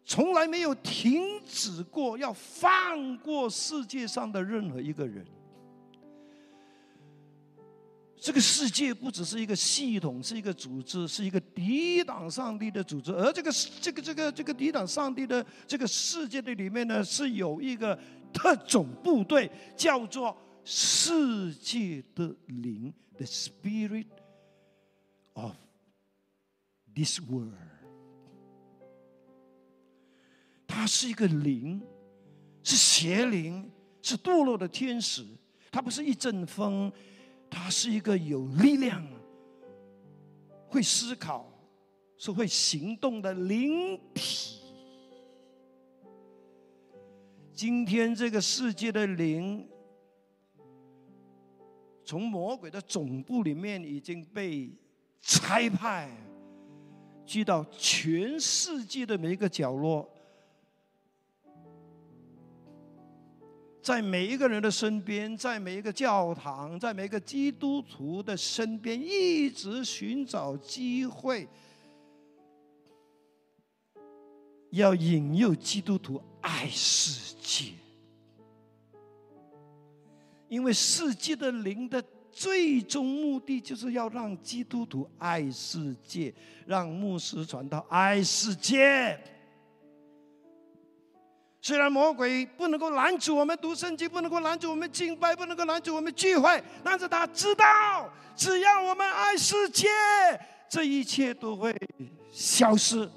[0.04, 5.26] 从来没有停止过，要放过世界上的任何一个人。
[8.20, 13.10] 这个世界不只是一个系统，是一个组织，是一个抵挡上帝的组织。
[13.12, 17.98] 而这个、这个、这个、这个抵挡上帝的这个世界的里面呢，是有一个
[18.34, 20.36] 特种部队，叫做
[20.72, 24.06] 世界的灵 （The Spirit
[25.32, 25.56] of
[26.94, 27.56] this world）。
[30.68, 31.82] 它是一个灵，
[32.62, 33.68] 是邪灵，
[34.00, 35.26] 是堕落的天使。
[35.72, 36.92] 它不是一阵风。
[37.50, 39.04] 它是一个有力量、
[40.68, 41.52] 会思考、
[42.16, 44.60] 是会行动的灵体。
[47.52, 49.68] 今天这个世界的灵，
[52.10, 54.68] 从魔鬼的总部里面已经被
[55.22, 56.10] 拆派，
[57.24, 60.12] 去到全世界的每一个角落。
[63.80, 71.46] 在每一个人的身边，在每一个教堂，在每一个基督徒的身边，一直寻找机会，
[74.70, 77.74] 要引诱基督徒爱世界。
[80.50, 86.34] 因为世界的灵的最终目的，就是要让基督徒爱世界，
[86.66, 89.16] 让牧师传道爱世界。
[91.62, 99.86] 虽然魔鬼不能够拦阻我们读圣经，不能够拦阻我们敬拜，不能够拦阻我们聚会，但是他知道，只要我们爱世界，
[100.68, 101.72] 这一切都会
[102.32, 103.08] 消失。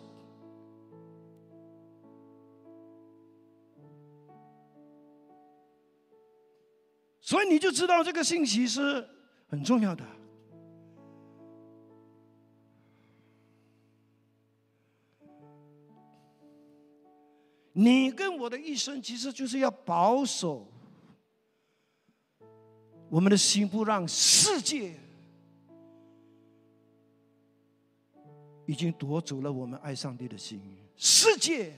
[7.25, 9.07] 所以你就知道这个信息是
[9.47, 10.05] 很重要的。
[17.71, 20.67] 你跟我的一生，其实就是要保守
[23.09, 24.99] 我们的心，不让世界
[28.65, 30.61] 已经夺走了我们爱上帝的心，
[30.97, 31.73] 世界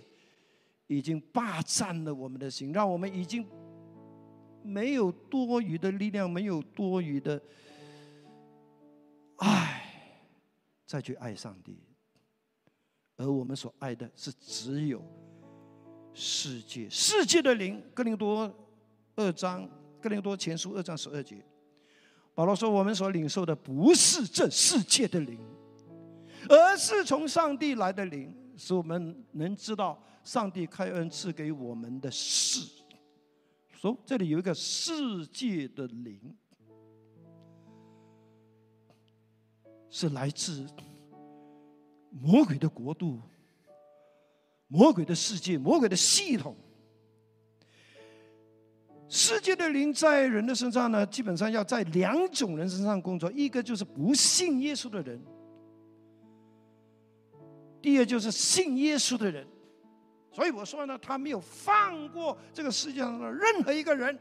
[0.87, 3.47] 已经霸占了我们的心，让我们已经
[4.66, 7.41] 没有多余的力量，没有多余的
[9.38, 9.82] 爱
[10.86, 11.78] 再去爱上帝，
[13.18, 15.01] 而我们所爱的是只有。
[16.18, 18.49] 世界，世界的灵，哥林多
[19.18, 21.43] 二章，哥林多前书二章十二节，
[22.34, 25.38] 保罗说：“我们所领受的不是这世界的灵，
[26.47, 32.61] 而是从上帝来的灵，使我们能知道上帝开恩赐给我们的事。”
[33.86, 36.19] 说这里有一个世界的灵，
[39.91, 40.65] 是来自
[42.09, 43.21] 魔鬼的国度。
[44.67, 46.55] 魔鬼的世界，魔鬼的系统，
[49.07, 55.23] 世界的灵在人的身上呢，基本上要在两种人身上工作，一个就是不信耶稣的人，
[57.79, 59.45] 第二就是信耶稣的人。
[60.36, 64.19] 所以我说呢，他没有放过这个世界上的任何一个人。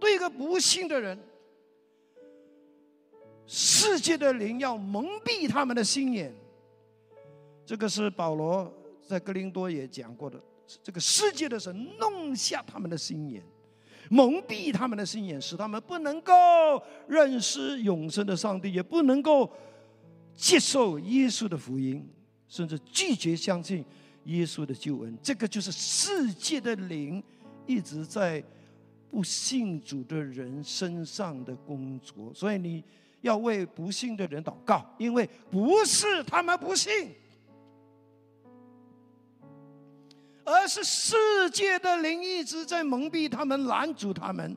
[0.00, 1.16] 对一个不信的人，
[3.46, 6.34] 世界的灵要蒙蔽他们的心眼。
[7.64, 8.70] 这个是保罗
[9.06, 10.38] 在格林多也讲过的，
[10.82, 13.42] 这个世界的神弄瞎他们的心眼，
[14.10, 16.34] 蒙蔽他们的心眼，使他们不能够
[17.06, 19.48] 认识永生的上帝，也不能够
[20.34, 22.06] 接受耶稣的福音，
[22.48, 23.82] 甚至拒绝相信
[24.24, 25.16] 耶稣的救恩。
[25.22, 27.22] 这个就是世界的灵
[27.66, 28.42] 一直在
[29.10, 32.32] 不信主的人身上的工作。
[32.34, 32.82] 所以你
[33.20, 37.10] 要为不信的人祷告，因为不是他们不信。
[40.46, 41.16] 而是世
[41.50, 44.54] 界的灵一直在蒙蔽他们、拦阻他们，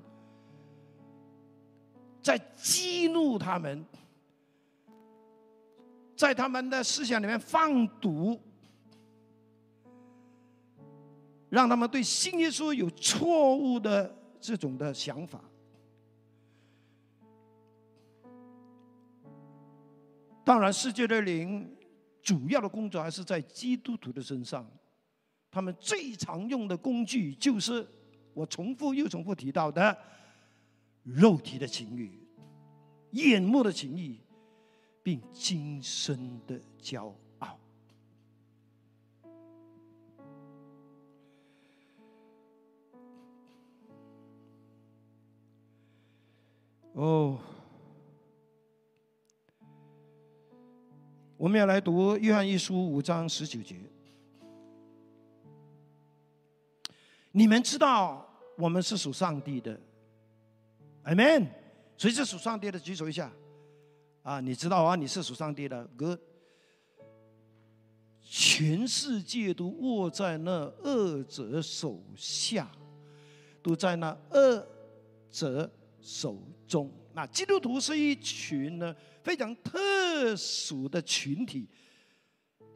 [2.21, 3.85] 在激怒他们，
[6.13, 8.37] 在他们的思想里面放毒，
[11.49, 15.43] 让他们对新耶稣有错误的这种的想法。
[20.43, 21.69] 当然，世界的灵
[22.21, 24.69] 主要的工作还是在基督徒的身上。
[25.49, 27.85] 他们最常用的工具就是
[28.33, 29.97] 我重复又重复提到的
[31.03, 32.11] 肉体的情欲、
[33.11, 34.19] 眼目的情欲，
[35.01, 37.15] 并今生的骄傲。
[46.97, 47.37] 哦，
[51.37, 53.75] 我们要来读《约翰一书》五章十九节。
[57.31, 58.27] 你们知道
[58.57, 59.79] 我们是属上帝的
[61.03, 61.45] ，Amen。
[61.97, 62.79] 谁是属上帝的？
[62.79, 63.31] 举手一下。
[64.23, 66.19] 啊，你知道啊，你是属上帝的，Good。
[68.23, 70.51] 全世界都握在那
[70.83, 72.67] 恶者手下，
[73.61, 74.67] 都在那恶
[75.29, 75.69] 者
[76.07, 76.89] 手中。
[77.13, 81.67] 那基督徒是一群呢非常特殊的群体，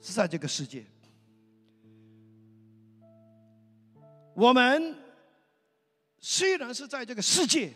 [0.02, 0.86] 是在这个世界。
[4.36, 4.94] 我们
[6.20, 7.72] 虽然是在这个世界，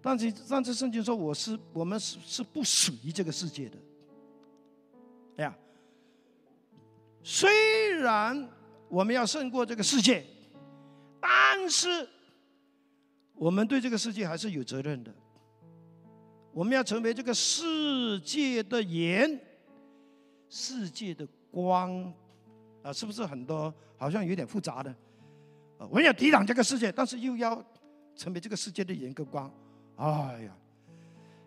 [0.00, 3.76] 但是上次圣经说我是我们是是不属于这个世界的。
[5.36, 5.58] 哎呀，
[7.22, 8.48] 虽然
[8.88, 10.24] 我们要胜过这个世界，
[11.20, 12.08] 但是
[13.38, 15.14] 我们对这个世界还是有责任的。
[16.52, 19.40] 我们要成为这个世界的盐，
[20.48, 22.12] 世界的光，
[22.82, 24.92] 啊，是不是很多好像有点复杂的？
[25.78, 27.64] 我们要抵挡这个世界，但是又要
[28.16, 29.48] 成为这个世界的盐跟光。
[29.94, 30.56] 哎呀，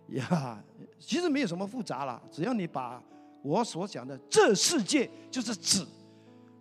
[0.10, 0.64] 呀，
[0.98, 3.04] 其实没有什么复杂了，只要你把
[3.44, 5.86] 我所讲的这世界，就是指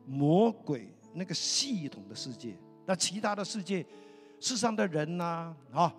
[0.07, 2.57] 魔鬼那个系统的世界。
[2.85, 3.87] 那其他的世界，
[4.41, 5.95] 世上的人呐，啊，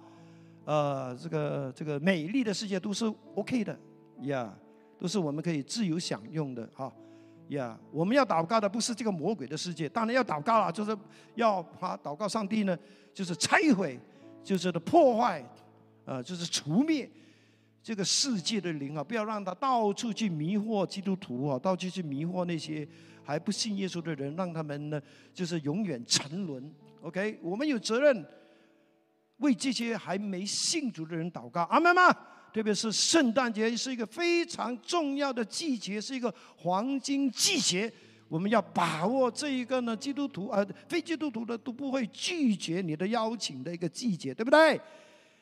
[0.66, 3.80] 呃，这个这个美丽的世界都是 OK 的，
[4.24, 4.54] 呀，
[5.00, 6.92] 都是我们可以自由享用的，哈。
[7.50, 10.98] 呀，我们要祷告的不是这个魔鬼的世界，当然要祷告了，就是
[11.36, 12.78] 要啊祷告上帝呢，
[13.14, 14.00] 就是拆毁，
[14.42, 15.44] 就是的破坏，
[16.06, 17.10] 呃，就是除灭
[17.84, 22.88] 这个世界的灵啊，不要让他到处去迷惑基督徒啊，到处去迷惑那些
[23.22, 25.02] 还不信耶稣的人，让他们呢
[25.34, 26.74] 就是永远沉沦。
[27.02, 28.26] OK，我们有责任
[29.38, 32.16] 为这些还没信主的人祷告，阿门吗？
[32.54, 37.92] 特别是圣诞节是一个非常重要的季节，是一个黄金季节。
[38.28, 44.80] 我们要把握这一个呢，基督徒啊，非基督徒的都不会拒绝你的邀请的一个季节，对不对？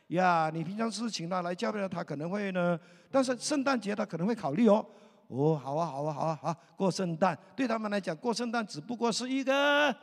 [0.07, 2.79] 呀，你平常是请他来教会，他可能会呢，
[3.11, 4.85] 但是圣诞节他可能会考虑哦。
[5.27, 9.95] 哦，好啊，好啊，好啊，好，过圣诞对他们来讲，过圣诞只不过是一个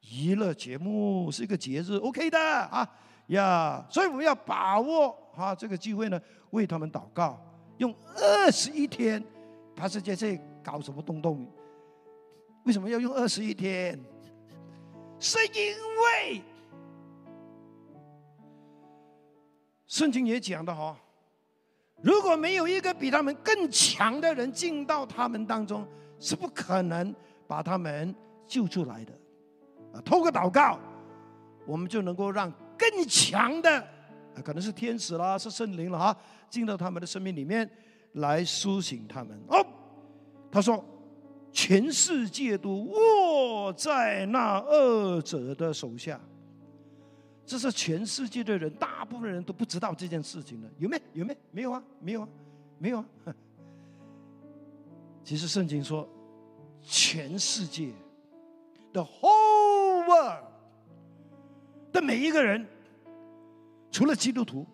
[0.00, 2.88] 娱乐节目，是一个节日，OK 的啊。
[3.28, 6.18] 呀，所以我们要把握哈这个机会呢，
[6.50, 7.38] 为他们祷告，
[7.76, 9.22] 用二十一天，
[9.76, 11.46] 他是在这搞什么东东？
[12.64, 14.02] 为什么要用二十一天？
[15.18, 15.74] 是因
[16.32, 16.42] 为
[19.86, 20.96] 圣经也讲的哈，
[22.00, 25.86] 如果没有一个比他们更强的人进到他们当中，
[26.18, 27.14] 是不可能
[27.46, 28.14] 把他们
[28.46, 29.12] 救出来的。
[29.98, 30.78] 啊，透过祷告，
[31.66, 33.84] 我们就能够让更强的，
[34.44, 36.16] 可能是天使啦，是圣灵了哈，
[36.48, 37.68] 进到他们的生命里面
[38.12, 39.38] 来苏醒他们。
[39.48, 39.66] 哦，
[40.50, 40.84] 他说。
[41.50, 46.20] 全世界都握在那二者的手下，
[47.44, 51.02] 这是全世界的人，大部分人都不知道这件事情的，有没有？
[51.14, 51.38] 有没有？
[51.50, 52.28] 没有啊，没有啊，
[52.78, 53.06] 没有啊。
[55.24, 56.06] 其实圣经说，
[56.82, 57.92] 全世界
[58.92, 59.47] ，the whole
[60.08, 60.42] word
[61.92, 62.66] 的每一个人，
[63.90, 64.66] 除了基督徒，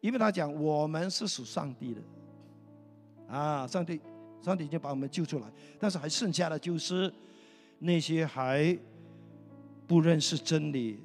[0.00, 2.00] 因为他讲我们是属上帝的，
[3.28, 4.00] 啊，上帝。
[4.42, 5.46] 上帝已经把我们救出来，
[5.78, 7.12] 但是还剩下的就是
[7.78, 8.74] 那些还
[9.86, 11.04] 不认识真理、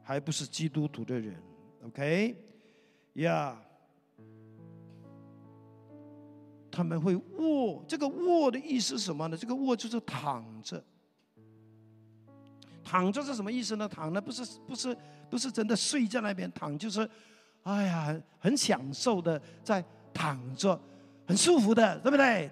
[0.00, 1.34] 还不是基督徒的人。
[1.84, 2.36] OK，
[3.14, 3.60] 呀，
[6.70, 9.36] 他们会卧，这个卧的意思是什么呢？
[9.36, 10.80] 这个卧就是躺着，
[12.90, 13.86] 躺着是什么意思呢？
[13.86, 14.96] 躺呢不是不是
[15.28, 17.06] 不是真的睡在那边，躺就是，
[17.64, 19.84] 哎呀，很享受的在
[20.14, 20.80] 躺着，
[21.26, 22.50] 很舒服的，对不对？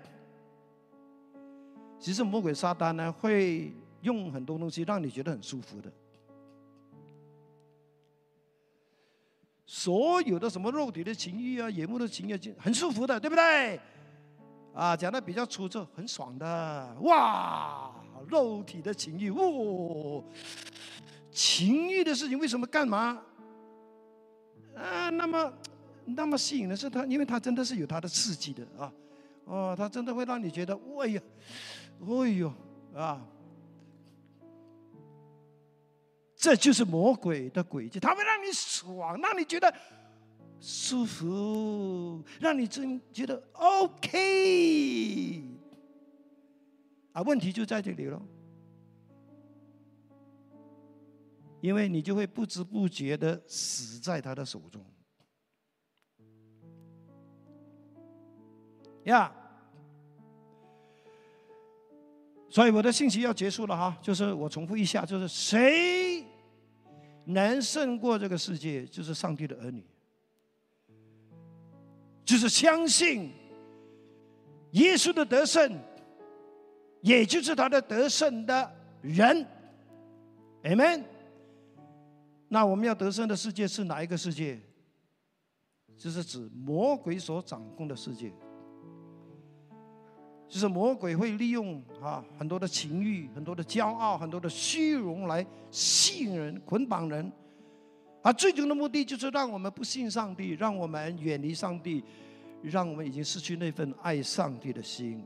[1.99, 5.91] 其实魔鬼撒旦呢，会用很多东西让你觉得很舒服的。
[9.64, 13.80] 所有的什么肉体的情欲啊、眼目的情欲，很舒服的，对不对？
[14.74, 16.97] 啊，讲的比较粗糙，很爽的。
[17.01, 17.91] 哇，
[18.29, 20.25] 肉体的情欲，哦，
[21.31, 23.23] 情欲的事情为什么干嘛？
[24.75, 25.53] 啊，那么
[26.05, 28.93] 那么吸引的是他，因为他真的是有他的刺激的啊。
[29.45, 31.23] 哦，他真的会让你觉得，哎呀。
[31.99, 32.53] 哎呦
[32.95, 33.27] 啊！
[36.37, 39.75] 这就是魔鬼的诡计，他会让你爽，让你觉得
[40.61, 45.43] 舒服，让你真觉得 OK。
[47.17, 48.21] 啊，问题就在这里了，
[51.62, 54.85] 因为你就会不知不觉的死在他的手中，
[59.05, 59.33] 呀。
[62.51, 66.23] 所以我的信息要结束了哈，就是我重复一下，就是谁
[67.25, 69.83] 能胜过这个世界，就是上帝的儿女，
[72.27, 73.31] 就是相信
[74.73, 75.79] 耶稣的得胜，
[77.07, 78.68] 也就是他的得胜的
[79.00, 79.46] 人
[80.64, 81.04] ，Amen。
[82.48, 84.61] 那我们要得胜的世界是哪一个世界？
[85.96, 88.32] 就是指魔鬼所掌控的世界。
[90.48, 97.30] 就是魔鬼会利用啊很多的情欲、很多的骄傲、很多的虚荣来吸引人、捆绑人，
[98.20, 102.02] 而最终的目的就是让我们不信上帝，让我们远离上帝，
[102.62, 105.24] 让我们已经失去那份爱上帝的心。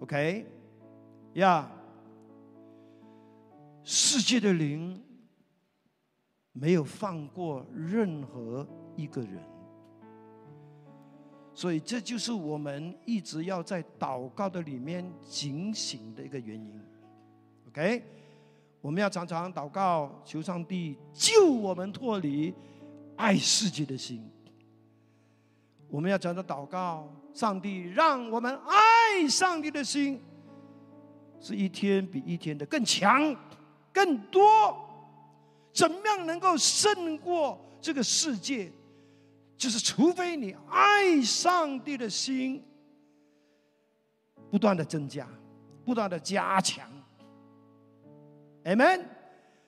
[0.00, 0.46] OK，
[1.34, 1.70] 呀，
[3.82, 5.02] 世界的灵
[6.52, 9.42] 没有放过任何一个人。
[11.52, 16.80] 所以这就是我们一直要在祷告的里面警醒的一个原因
[17.66, 18.04] ，OK？
[18.80, 22.54] 我们要常常祷告，求上帝救我们脱离
[23.16, 24.24] 爱世界的心。
[25.88, 30.22] 我们要讲的祷告，上帝让我们爱上帝的心
[31.40, 33.34] 是一天比一天的更强、
[33.92, 34.76] 更多。
[35.72, 38.70] 怎么样能够胜过这个世界？
[39.56, 42.62] 就是，除非你爱上帝的心
[44.50, 45.26] 不断的增加，
[45.84, 46.88] 不断的加强
[48.64, 49.04] ，Amen。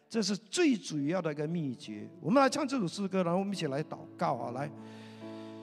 [0.09, 2.09] 这是最主要的一个秘诀。
[2.21, 4.51] 我们来唱这首诗歌，然后我们一起来祷告啊！
[4.51, 4.69] 来，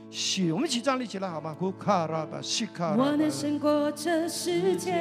[0.10, 1.56] 起，我们一起站立起来好吗？
[1.60, 4.92] 我能胜过这世界，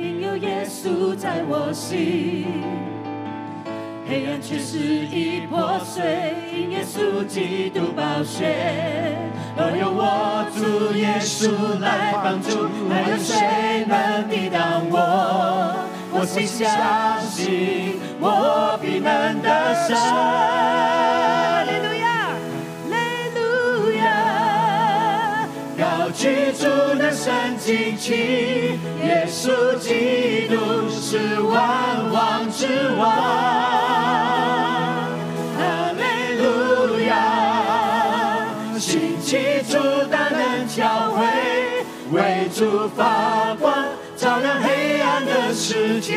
[0.00, 2.46] 因有耶稣在我心。
[4.08, 9.16] 黑暗却是已破碎，因耶稣基督宝血。
[9.56, 15.74] 若有我主耶稣来帮助，还有谁能抵挡我？
[16.14, 16.68] 我心相
[17.20, 19.96] 信，我必能得胜。
[26.72, 32.66] 不能经进去，耶稣基督是万王之
[32.98, 33.02] 王。
[35.58, 36.00] 阿美
[36.40, 38.46] 路亚，
[38.78, 39.76] 请记主，
[40.10, 41.26] 大能教会
[42.10, 43.84] 为主发光，
[44.16, 46.16] 照亮黑暗的世界。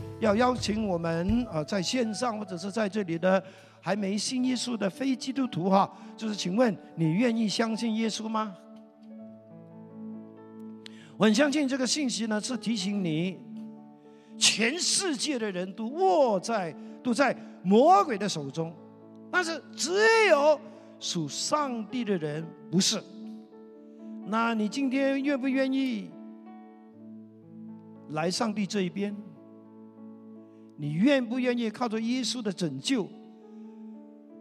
[0.21, 3.43] 要邀请我们呃在线上或者是在这里的
[3.81, 8.55] 还没信耶稣的非基督徒哈，就是请问你愿意相信耶稣吗？
[11.17, 13.39] 我很相信这个信息呢，是提醒你，
[14.37, 16.71] 全世界的人都握在
[17.03, 18.71] 都在魔鬼的手中，
[19.31, 19.91] 但是只
[20.29, 20.59] 有
[20.99, 23.01] 属上帝的人不是。
[24.27, 26.11] 那你今天愿不愿意
[28.09, 29.15] 来上帝这一边？
[30.81, 33.07] 你愿不愿意靠着耶稣的拯救，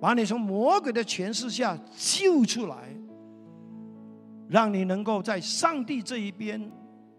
[0.00, 2.96] 把你从魔鬼的权势下救出来？
[4.48, 6.58] 让你能够在上帝这一边，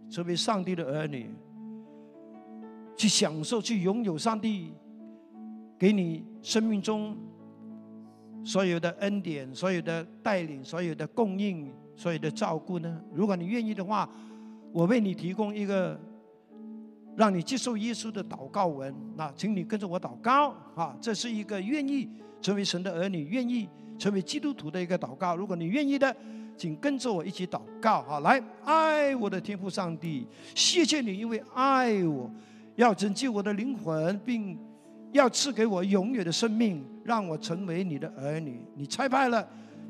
[0.10, 1.30] 成为上帝的儿女，
[2.98, 4.74] 去享受、去拥有上帝
[5.78, 7.16] 给你生命中
[8.44, 13.00] 所有的恩典、所有的带领、所有的供应、所有的照顾呢？
[13.14, 14.10] 如果你愿意的话，
[14.74, 16.00] 我为你提供一个
[17.16, 18.94] 让你接受耶稣的祷告文。
[19.16, 20.96] 那请你跟着我祷告啊！
[21.02, 22.10] 这是一个愿意
[22.42, 25.36] 成为神的儿女、愿意成为基督徒的一个祷告。
[25.36, 26.16] 如果你愿意的，
[26.58, 28.20] 请跟着我一起祷告哈！
[28.20, 32.30] 来，爱我的天父上帝，谢谢你，因为爱我，
[32.76, 34.58] 要拯救我的灵魂，并
[35.12, 38.64] 要赐给我永远的生命，让我成为你的儿女。
[38.76, 39.48] 你差派了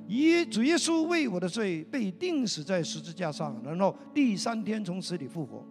[0.08, 5.66] 耶主耶稣为我的罪被钉死在十字架上，然后第三天从死里复活。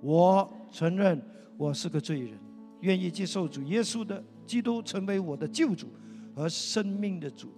[0.00, 1.22] 我承认
[1.56, 2.36] 我是个罪人，
[2.80, 5.86] 愿意接受主耶稣的基督成为我的救主
[6.34, 7.48] 和生命的主。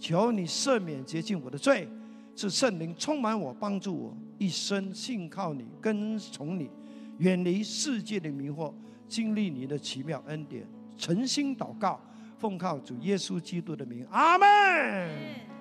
[0.00, 1.88] 求你赦免洁净我的罪。
[2.34, 6.68] 是圣灵充满我，帮助我一生信靠你，跟从你，
[7.18, 8.74] 远离世界的迷惑，
[9.06, 10.66] 经历你的奇妙恩典。
[10.98, 12.00] 诚心祷告，
[12.36, 15.55] 奉靠主耶稣基督的名，阿门。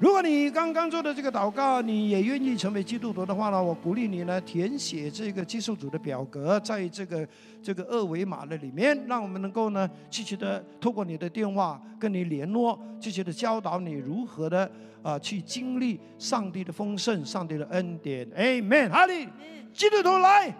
[0.00, 7.28] 如果你刚刚做的这个祷告，你也愿意成为基督徒的话呢，我鼓励你呢填写这个接受组的表格，在这个
[7.60, 14.70] 这个二维码的里面，让我们能够呢积极的透过你的电话跟你联络，积极的教导你如何的
[15.02, 18.24] 啊去经历上帝的丰盛、上帝的恩典。
[18.36, 19.28] Amen，哈利，
[19.72, 20.54] 基督徒来，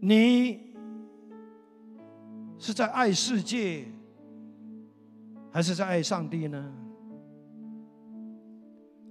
[0.00, 0.58] 你
[2.58, 3.84] 是在爱世界。
[5.54, 6.74] 还是在爱上帝呢？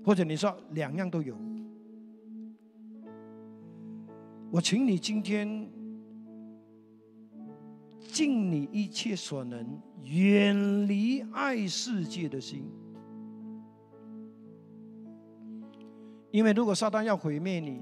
[0.03, 1.37] 或者你说两样都有？
[4.51, 5.47] 我请你今天
[7.99, 9.65] 尽你一切所能，
[10.03, 12.69] 远离爱世界的心，
[16.29, 17.81] 因为如果撒旦要毁灭你，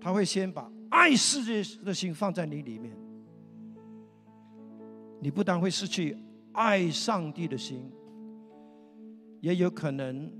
[0.00, 2.92] 他会先把爱世界的心放在你里面，
[5.20, 6.18] 你不但会失去。
[6.52, 7.90] 爱上帝的心，
[9.40, 10.30] 也有可能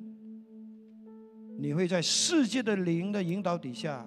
[1.59, 4.07] 你会在世界的灵的引导底下，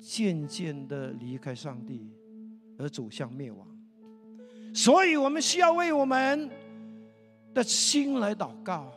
[0.00, 2.10] 渐渐的离开上帝，
[2.78, 3.66] 而走向灭亡。
[4.72, 6.48] 所以，我们需要为我们
[7.52, 8.92] 的心来祷告。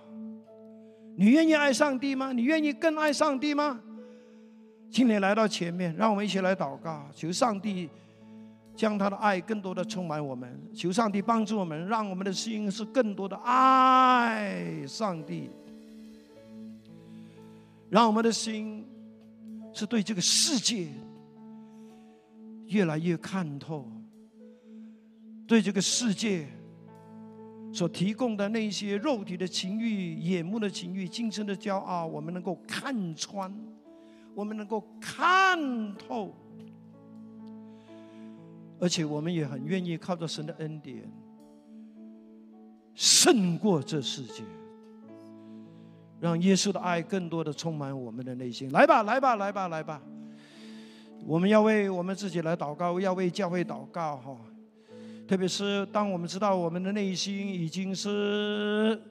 [1.16, 2.32] 你愿意爱上帝吗？
[2.32, 3.82] 你愿意更爱上帝吗？
[4.90, 7.90] 请你来到前面，让我们一起来祷告，求上帝。
[8.76, 15.50] 将他的爱更多的充满我们，求上帝帮助我们，让我们的心是更多的爱上帝，
[17.90, 18.86] 让我们的心
[19.72, 20.88] 是对这个世界
[22.68, 23.88] 越来越看透，
[25.46, 26.48] 对这个世界
[27.72, 33.54] 所提供的那些肉体的情欲、眼目的情欲、今生的骄傲，我们能够看穿，
[34.34, 36.36] 我们能够看透。
[38.84, 41.10] 而且我们也很愿意靠着神的恩典，
[42.94, 44.44] 胜过这世界，
[46.20, 48.70] 让耶稣的爱更多的充满我们的内心。
[48.74, 50.02] 来吧，来吧，来吧，来吧！
[51.26, 54.38] 我们要为我们自己来祷告，要为教会祷告哈。
[55.26, 59.02] 特别是当我们知道我们的内心已经是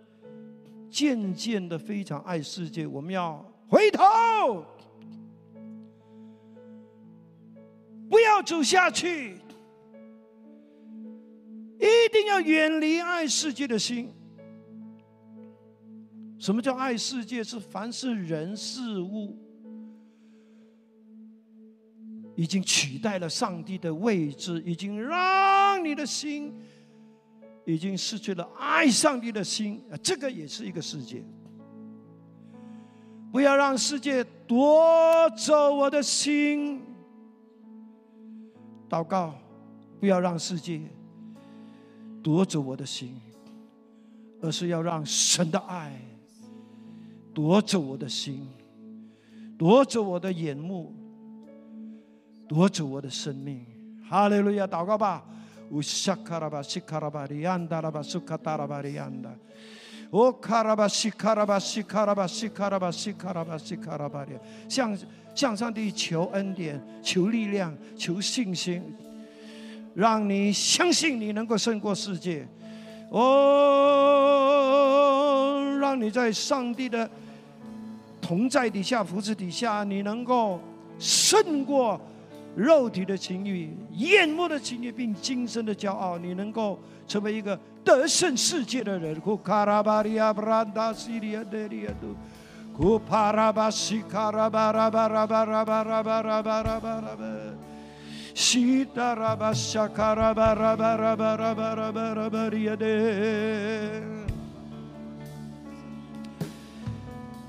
[0.90, 4.04] 渐渐的非常爱世界，我们要回头，
[8.10, 9.38] 不要走下去，
[11.82, 14.08] 一定要远离爱世界的心。
[16.38, 17.42] 什么叫爱世界？
[17.42, 19.36] 是凡是人事物
[22.36, 26.54] 已经取代了上帝的位置，已经让你的心
[27.64, 29.96] 已经失去了爱上帝的心啊！
[30.02, 31.24] 这个也是一个世界。
[33.32, 36.82] 不要让世界夺走我的心。
[38.88, 39.34] 祷告，
[39.98, 40.80] 不要让世界
[42.22, 43.20] 夺走我的心，
[44.40, 46.00] 而是要让神的爱。
[47.34, 48.46] 夺走我的心，
[49.58, 50.94] 夺走我的眼目，
[52.46, 53.64] 夺走我的生命。
[54.08, 54.66] 哈利路亚！
[54.66, 55.24] 祷告吧。
[55.70, 59.34] 乌沙卡拉巴西卡拉巴里安达拉巴苏卡达拉巴里安达。
[60.10, 64.32] 哦卡拉巴西卡拉巴西卡拉巴西卡拉巴西卡拉巴西卡拉巴里，
[64.68, 64.94] 向
[65.34, 68.82] 向上帝求恩典，求力量，求信心，
[69.94, 72.46] 让你相信你能够胜过世界。
[73.10, 73.18] 哦，
[75.80, 77.10] 让你在上帝的。
[78.20, 80.60] 同在底下，扶持底下，你能够
[80.96, 82.00] 胜过
[82.54, 86.16] 肉体的情欲、眼目的情欲，并今生的骄傲。
[86.16, 86.78] 你能够
[87.08, 89.20] 成为一个得胜世界的人。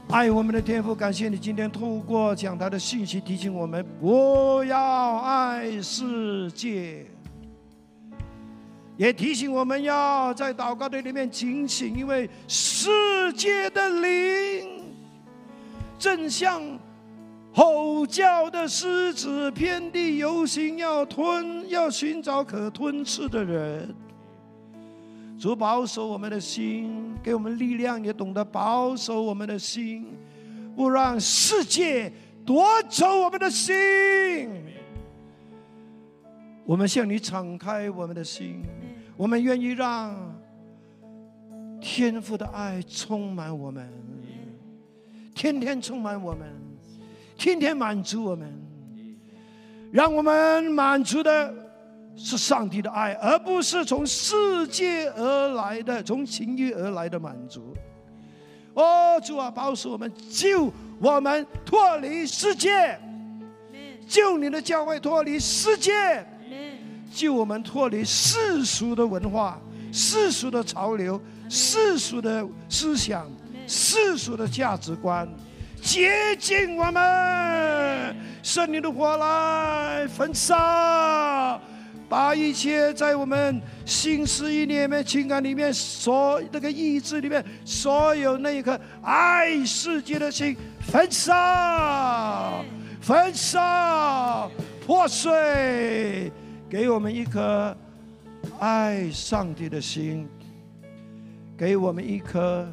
[0.10, 7.06] 爱我们的天父，感谢你今天透过讲台的信息提醒我们，不要爱世界，
[8.96, 14.84] 也提醒我们要在祷告队里面警醒，因为世界的灵
[15.98, 16.62] 正像
[17.54, 23.94] 吼叫的狮子，遍地游行，要吞，要寻找可吞吃的人。
[25.38, 30.18] 主保守我们的心，给我们力量，也懂得保守我们的心，
[30.76, 32.12] 不让世界
[32.46, 34.50] 夺走我们的心。
[36.66, 38.64] 我们向你敞开我们的心，
[39.18, 40.16] 我们愿意让
[41.82, 43.92] 天父的爱充满我们，
[45.36, 46.48] 天天充满我们，
[47.44, 48.50] 天天满足我们，
[49.92, 51.54] 让我们满足的。
[52.16, 57.76] 是上帝的爱，而不是从世界而来的、从情欲而来的满足。
[58.76, 63.00] 哦，主啊，保守我们，救我们脱离世界，
[64.08, 66.24] 救你的教会脱离世界，
[67.12, 69.60] 救我们脱离世俗的文化、
[69.92, 71.20] 世俗的潮流、
[71.50, 73.28] 世俗的思想、
[73.66, 75.28] 世俗的价值观，
[75.84, 81.60] 接近我们，圣灵的火来焚烧。
[82.08, 92.64] 把一切在我们心思意念里面、情感里面、所那个意志里面，所有那一颗爱世界的心焚烧、
[93.02, 94.50] 焚烧、
[94.86, 96.32] 破碎，
[96.70, 97.76] 给我们一颗
[98.60, 100.30] 爱上帝的心，
[101.58, 102.72] 给我们一颗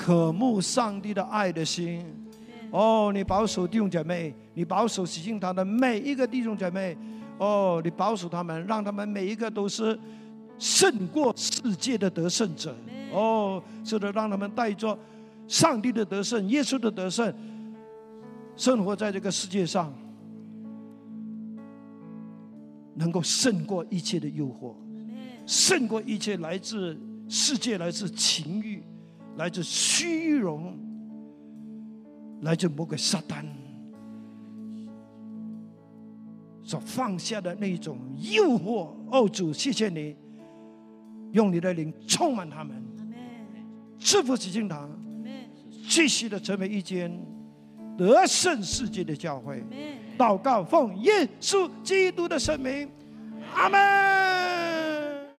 [0.00, 2.02] 渴慕上帝的爱的心。
[2.70, 6.96] 哦，你保守弟兄姐妹，你保守喜庆堂的每一个弟兄姐妹。
[7.36, 9.98] 哦，你保守他们，让他们每一个都是
[10.58, 12.74] 胜过世界的得胜者。
[13.12, 14.98] 哦，是的，让他们带着
[15.46, 17.34] 上帝的得胜、耶稣的得胜，
[18.56, 19.92] 生活在这个世界上，
[22.94, 24.74] 能够胜过一切的诱惑，
[25.44, 26.98] 胜过一切来自
[27.28, 28.82] 世界、来自情欲、
[29.40, 30.78] 来自虚荣、
[32.42, 33.42] 来自魔鬼撒旦。
[36.62, 40.14] 所放下的那种诱惑，哦主，谢谢你，
[41.32, 42.84] 用你的灵充满他们，
[43.98, 44.90] 赐福喜庆堂，
[45.88, 47.10] 继续的成为一间
[47.96, 49.64] 得胜世界的教会。
[50.18, 52.86] 祷告，奉耶稣基督的圣名，
[53.54, 54.39] 阿门。